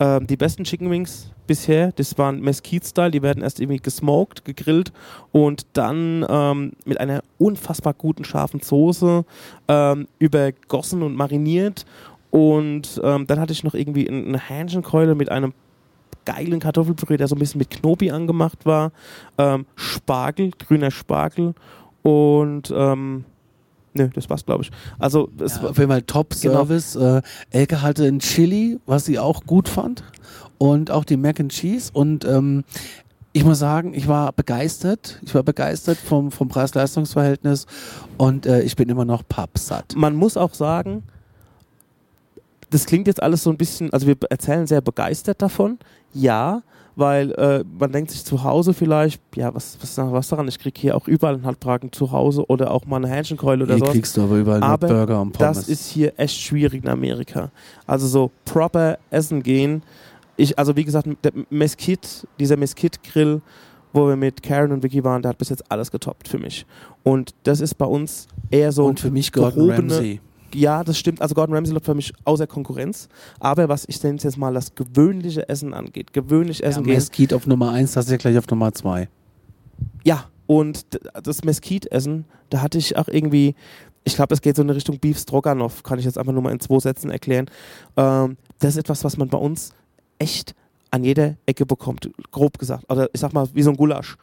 [0.00, 1.92] ähm, die besten Chicken Wings bisher.
[1.92, 3.10] Das waren Mesquite-Style.
[3.10, 4.92] Die werden erst irgendwie gesmoked, gegrillt
[5.32, 9.24] und dann ähm, mit einer unfassbar guten scharfen Soße
[9.68, 11.84] ähm, übergossen und mariniert.
[12.30, 15.52] Und ähm, dann hatte ich noch irgendwie eine Hähnchenkeule mit einem
[16.24, 18.92] geilen Kartoffelpüree, der so ein bisschen mit Knobi angemacht war.
[19.38, 21.54] Ähm, Spargel, grüner Spargel
[22.02, 23.24] und ähm,
[23.96, 24.72] Nö, das war's, glaube ich.
[24.98, 26.96] Also, es Ja, war, auf jeden Fall Top-Service.
[26.96, 30.02] Äh, Elke hatte ein Chili, was sie auch gut fand.
[30.58, 31.90] Und auch die Mac and Cheese.
[31.92, 32.64] Und ähm,
[33.32, 35.20] ich muss sagen, ich war begeistert.
[35.24, 37.66] Ich war begeistert vom, vom Preis-Leistungs-Verhältnis.
[38.16, 39.94] Und äh, ich bin immer noch pappsatt.
[39.96, 41.02] man muss auch sagen,
[42.70, 45.78] das klingt jetzt alles so ein bisschen, also wir erzählen sehr begeistert davon,
[46.12, 46.62] ja,
[46.96, 50.80] weil äh, man denkt sich zu Hause vielleicht, ja, was, was, was daran, ich kriege
[50.80, 53.92] hier auch überall einen Halbbraten zu Hause oder auch mal eine Hähnchenkeule oder Hier so.
[53.92, 55.58] kriegst du aber überall Aber Burger und Pommes.
[55.58, 57.50] Das ist hier echt schwierig in Amerika.
[57.86, 59.82] Also so proper essen gehen.
[60.36, 62.08] Ich, also wie gesagt, der Mesquite,
[62.38, 63.40] dieser Mesquite-Grill,
[63.92, 66.66] wo wir mit Karen und Vicky waren, der hat bis jetzt alles getoppt für mich.
[67.04, 70.20] Und das ist bei uns eher so und für mich Gordon Ramsay.
[70.52, 71.22] ja, das stimmt.
[71.22, 73.08] Also Gordon Ramsay läuft für mich außer Konkurrenz.
[73.38, 76.94] Aber was ich nenne jetzt mal das gewöhnliche Essen angeht, gewöhnlich Ja, essen gehen.
[76.94, 79.08] Mesquite auf Nummer 1, das ist ja gleich auf Nummer 2.
[80.02, 80.84] Ja, und
[81.22, 83.54] das Mesquite-Essen, da hatte ich auch irgendwie,
[84.02, 86.52] ich glaube, es geht so in Richtung Beef Stroganoff, kann ich jetzt einfach nur mal
[86.52, 87.46] in zwei Sätzen erklären.
[87.96, 89.72] Ähm, das ist etwas, was man bei uns
[90.24, 90.54] echt
[90.90, 92.90] an jeder Ecke bekommt, grob gesagt.
[92.90, 94.16] Oder ich sag mal, wie so ein Gulasch.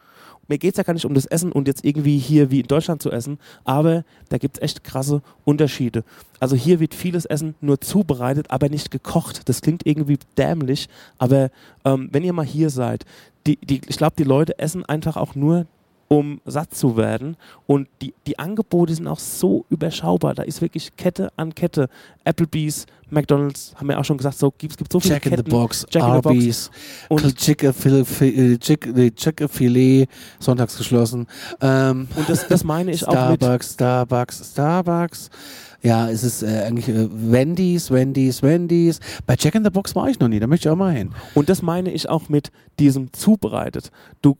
[0.48, 2.66] Mir geht es ja gar nicht um das Essen und jetzt irgendwie hier wie in
[2.66, 6.02] Deutschland zu essen, aber da gibt es echt krasse Unterschiede.
[6.40, 9.48] Also hier wird vieles Essen nur zubereitet, aber nicht gekocht.
[9.48, 10.88] Das klingt irgendwie dämlich,
[11.18, 11.50] aber
[11.84, 13.04] ähm, wenn ihr mal hier seid,
[13.46, 15.66] die, die, ich glaube, die Leute essen einfach auch nur
[16.12, 17.36] um satt zu werden.
[17.66, 20.34] Und die, die Angebote sind auch so überschaubar.
[20.34, 21.88] Da ist wirklich Kette an Kette.
[22.24, 25.30] Applebee's, McDonalds, haben wir auch schon gesagt, so gibt es gibt so viele Jack in
[25.32, 25.50] the Ketten.
[25.50, 26.26] Box, Jack in the Box.
[26.26, 26.70] Arby's,
[27.08, 30.06] Und, Chicken Filet, Chick- Chicken Filet,
[30.38, 31.26] sonntags geschlossen.
[31.60, 33.40] Ähm, und das, das meine ich auch mit.
[33.42, 35.30] Starbucks, Starbucks, Starbucks.
[35.82, 39.00] Ja, es ist äh, eigentlich äh, Wendy's, Wendy's, Wendy's.
[39.26, 41.10] Bei Jack in the Box war ich noch nie, da möchte ich auch mal hin.
[41.34, 43.90] Und das meine ich auch mit diesem zubereitet.
[44.22, 44.36] Du,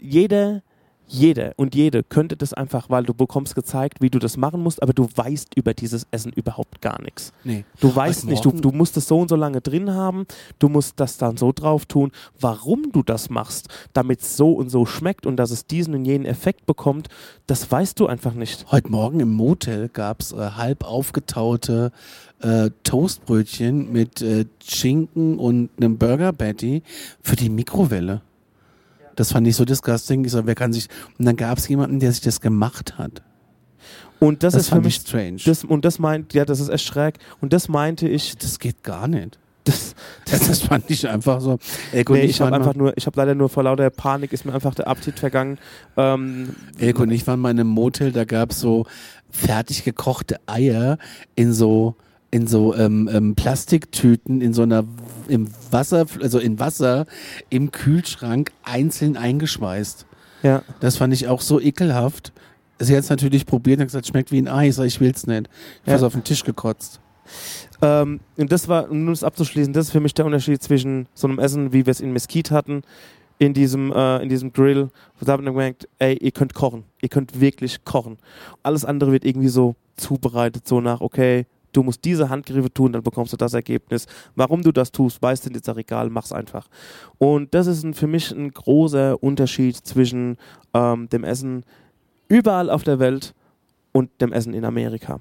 [0.00, 0.62] jeder,
[1.06, 4.82] jeder und jede könnte das einfach, weil du bekommst gezeigt, wie du das machen musst,
[4.82, 7.32] aber du weißt über dieses Essen überhaupt gar nichts.
[7.44, 7.64] Nee.
[7.80, 10.26] Du weißt nicht, du, du musst es so und so lange drin haben,
[10.58, 14.70] du musst das dann so drauf tun, warum du das machst, damit es so und
[14.70, 17.08] so schmeckt und dass es diesen und jenen Effekt bekommt,
[17.46, 18.70] das weißt du einfach nicht.
[18.70, 21.92] Heute Morgen im Motel gab's äh, halb aufgetaute
[22.40, 26.82] äh, Toastbrötchen mit äh, Schinken und einem Burger Patty
[27.20, 28.22] für die Mikrowelle.
[29.16, 30.24] Das fand ich so disgusting.
[30.24, 30.88] Ich so, wer kann sich.
[31.18, 33.22] Und dann gab's jemanden, der sich das gemacht hat.
[34.20, 35.36] Und das, Das, ist für mich, ich strange.
[35.44, 37.18] das, und das meint, ja, das ist echt schräg.
[37.40, 39.38] Und das meinte ich, das geht gar nicht.
[39.64, 39.94] das,
[40.30, 41.52] Das, das fand ich einfach so.
[41.52, 44.44] Und nee, ich, ich habe einfach nur, ich habe leider nur vor lauter Panik ist
[44.44, 45.58] mir einfach der Appetit vergangen.
[45.96, 48.86] Ähm, Elke und ich waren mal in einem Motel, da gab's so
[49.30, 50.98] fertig gekochte Eier
[51.34, 51.96] in so
[52.30, 54.84] in so ähm, ähm, Plastiktüten in so einer
[55.28, 57.06] im Wasser, also in Wasser
[57.50, 60.06] im Kühlschrank einzeln eingeschweißt.
[60.42, 60.62] ja.
[60.80, 62.32] Das fand ich auch so ekelhaft.
[62.78, 64.68] Sie hat es natürlich probiert und gesagt, schmeckt wie ein Ei.
[64.68, 65.48] Ich sag, ich will's nicht.
[65.84, 65.96] Ich Ja.
[65.96, 66.06] ja.
[66.06, 67.00] auf den Tisch gekotzt.
[67.80, 71.26] Ähm, und das war, um das abzuschließen, das ist für mich der Unterschied zwischen so
[71.26, 72.82] einem Essen, wie wir es in Mesquite hatten,
[73.38, 74.90] in diesem, äh, in diesem Grill.
[75.20, 76.84] Da haben wir gemerkt, ey, ihr könnt kochen.
[77.00, 78.18] Ihr könnt wirklich kochen.
[78.62, 83.02] Alles andere wird irgendwie so zubereitet, so nach, okay, du musst diese Handgriffe tun, dann
[83.02, 84.06] bekommst du das Ergebnis.
[84.34, 86.68] Warum du das tust, weißt du jetzt auch egal, mach's einfach.
[87.18, 90.36] Und das ist ein, für mich ein großer Unterschied zwischen
[90.72, 91.64] ähm, dem Essen
[92.28, 93.34] überall auf der Welt
[93.92, 95.20] und dem Essen in Amerika.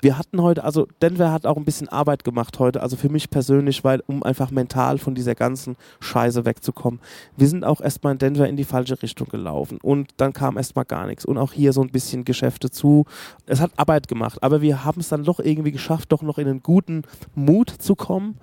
[0.00, 3.30] Wir hatten heute, also Denver hat auch ein bisschen Arbeit gemacht heute, also für mich
[3.30, 7.00] persönlich, weil um einfach mental von dieser ganzen Scheiße wegzukommen.
[7.36, 10.84] Wir sind auch erstmal in Denver in die falsche Richtung gelaufen und dann kam erstmal
[10.84, 13.06] gar nichts und auch hier so ein bisschen Geschäfte zu.
[13.46, 16.48] Es hat Arbeit gemacht, aber wir haben es dann doch irgendwie geschafft, doch noch in
[16.48, 17.02] einen guten
[17.34, 18.38] Mut zu kommen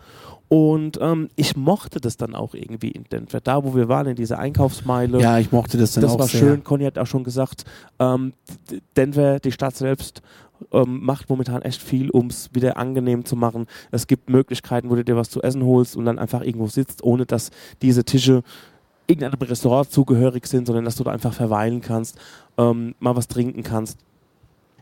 [0.48, 4.16] und ähm, ich mochte das dann auch irgendwie in Denver, da wo wir waren, in
[4.16, 5.20] dieser Einkaufsmeile.
[5.20, 6.40] Ja, ich mochte das dann das auch war sehr.
[6.40, 6.64] schön.
[6.64, 7.66] Conny hat auch schon gesagt,
[8.00, 8.34] ähm,
[8.96, 10.22] Denver, die Stadt selbst,
[10.72, 13.68] ähm, macht momentan echt viel, um es wieder angenehm zu machen.
[13.92, 17.04] Es gibt Möglichkeiten, wo du dir was zu essen holst und dann einfach irgendwo sitzt,
[17.04, 17.52] ohne dass
[17.82, 18.44] diese Tische
[19.08, 22.18] irgendeinem Restaurant zugehörig sind, sondern dass du da einfach verweilen kannst,
[22.58, 24.00] ähm, mal was trinken kannst.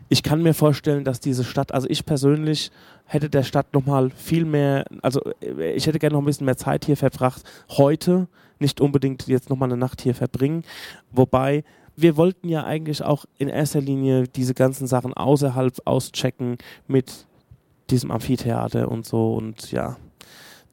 [0.08, 2.70] Ich kann mir vorstellen, dass diese Stadt, also ich persönlich
[3.06, 6.56] hätte der Stadt nochmal viel mehr, also äh, ich hätte gerne noch ein bisschen mehr
[6.56, 7.42] Zeit hier verbracht.
[7.70, 10.64] Heute, nicht unbedingt jetzt nochmal eine Nacht hier verbringen.
[11.10, 11.64] Wobei,
[11.96, 17.26] wir wollten ja eigentlich auch in erster Linie diese ganzen Sachen außerhalb auschecken mit
[17.90, 19.96] diesem Amphitheater und so und ja,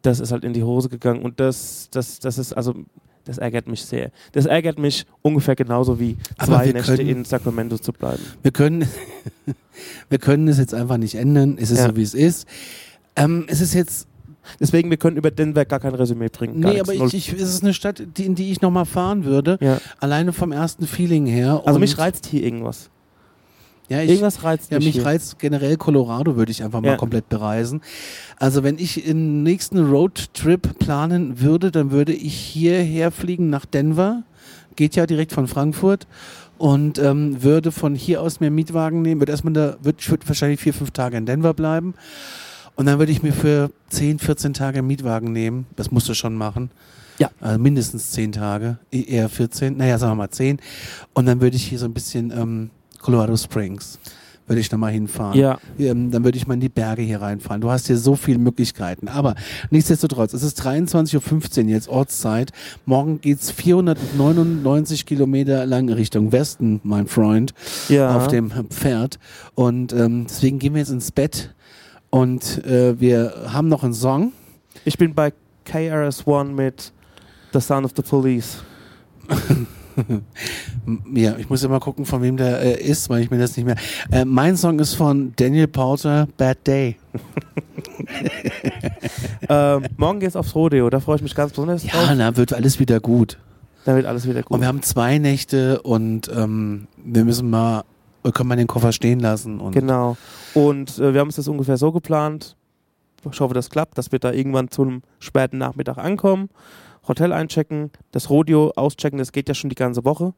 [0.01, 2.74] das ist halt in die Hose gegangen und das, das, das ist also,
[3.26, 4.09] das ärgert mich sehr.
[4.32, 8.24] Das ärgert mich ungefähr genauso wie zwei Nächte können- in Sacramento zu bleiben.
[8.41, 8.88] Wir können,
[10.09, 11.57] wir können es jetzt einfach nicht ändern.
[11.59, 11.89] Es ist Ja.
[11.89, 12.47] so, wie es ist.
[13.15, 14.07] Ähm, es ist jetzt,
[14.59, 16.59] Deswegen, wir können über Denver gar kein Resümee bringen.
[16.59, 19.57] Nee, aber ich, ich, es ist eine Stadt, die, in die ich nochmal fahren würde.
[19.61, 19.79] ja.
[19.99, 21.61] Alleine vom ersten Feeling her.
[21.65, 22.89] Also mich reizt hier irgendwas.
[23.89, 25.05] ja, ich, Irgendwas reizt Ja, mich mich hier.
[25.05, 26.95] reizt generell Colorado, würde ich einfach mal Ja.
[26.97, 27.81] komplett bereisen.
[28.37, 34.23] Also wenn ich einen nächsten Roadtrip planen würde, dann würde ich hierher fliegen nach Denver.
[34.75, 36.07] Geht ja direkt von Frankfurt.
[36.57, 40.09] Und ähm, würde von hier aus mir einen Mietwagen nehmen, würde erstmal da, würde, ich
[40.11, 41.95] würde wahrscheinlich vier, fünf Tage in Denver bleiben.
[42.76, 45.65] Und dann würde ich mir für 10, 14 Tage einen Mietwagen nehmen.
[45.76, 46.72] Das musst du schon machen.
[47.19, 47.30] Ja.
[47.39, 50.59] Also mindestens 10 Tage, e- eher 14, naja, sagen wir mal 10.
[51.13, 52.69] Und dann würde ich hier so ein bisschen ähm,
[52.99, 53.99] Colorado Springs,
[54.47, 55.38] würde ich nochmal hinfahren.
[55.39, 57.61] Ja, Ähm, dann würde ich mal in die Berge hier reinfahren.
[57.61, 59.07] Du hast hier so viele Möglichkeiten.
[59.07, 59.36] Aber
[59.69, 62.51] nichtsdestotrotz, es ist 23.15 Uhr jetzt Ortszeit.
[62.88, 67.53] Morgen geht's 499 Kilometer lang Richtung Westen, mein Freund,
[67.89, 68.15] ja.
[68.15, 69.19] auf dem Pferd.
[69.53, 71.53] Und ähm, deswegen gehen wir jetzt ins Bett.
[72.12, 74.32] Und äh, wir haben noch einen Song.
[74.86, 75.34] Ich bin bei
[75.66, 76.91] KRS-One mit
[77.53, 78.64] The Sound of the Police.
[81.14, 83.66] Ja, ich muss immer gucken, von wem der äh, ist, weil ich mir das nicht
[83.66, 83.76] mehr.
[84.09, 86.95] Äh, mein Song ist von Daniel Porter, Bad Day.
[89.49, 92.09] ähm, morgen geht's aufs Rodeo, da freue ich mich ganz besonders Ja, drauf.
[92.16, 93.38] na, wird alles wieder gut.
[93.86, 94.51] Da wird alles wieder gut.
[94.51, 97.84] Und wir haben zwei Nächte und ähm, wir müssen mal,
[98.24, 99.59] wir können mal den Koffer stehen lassen.
[99.59, 100.17] Und Genau.
[100.53, 102.55] Und äh, wir haben uns das ungefähr so geplant.
[103.32, 106.49] Ich hoffe, das klappt, dass wir da irgendwann zu einem späten Nachmittag ankommen,
[107.07, 110.34] Hotel einchecken, das Rodeo auschecken, das geht ja schon die ganze Woche.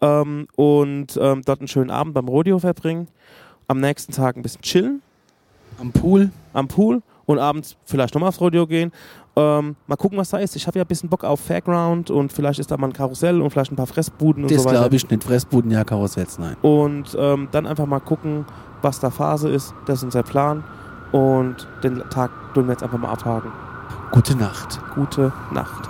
[0.00, 3.08] Ähm, und ähm, dort einen schönen Abend beim Rodeo verbringen.
[3.68, 5.02] Am nächsten Tag ein bisschen chillen
[5.78, 6.30] am Pool.
[6.52, 8.92] am Pool und abends vielleicht nochmal aufs Rodeo gehen.
[9.36, 10.56] Ähm, mal gucken, was da ist.
[10.56, 13.42] Ich habe ja ein bisschen Bock auf Fairground und vielleicht ist da mal ein Karussell
[13.42, 14.78] und vielleicht ein paar Fressbuden und Das so weiter.
[14.80, 15.24] glaube ich nicht.
[15.24, 16.56] Fressbuden, ja, Karussells, nein.
[16.62, 18.46] Und ähm, dann einfach mal gucken,
[18.80, 19.74] was da Phase ist.
[19.86, 20.64] Das ist unser Plan.
[21.12, 23.52] Und den Tag tun wir jetzt einfach mal abhaken.
[24.10, 24.80] Gute Nacht.
[24.94, 25.88] Gute Nacht.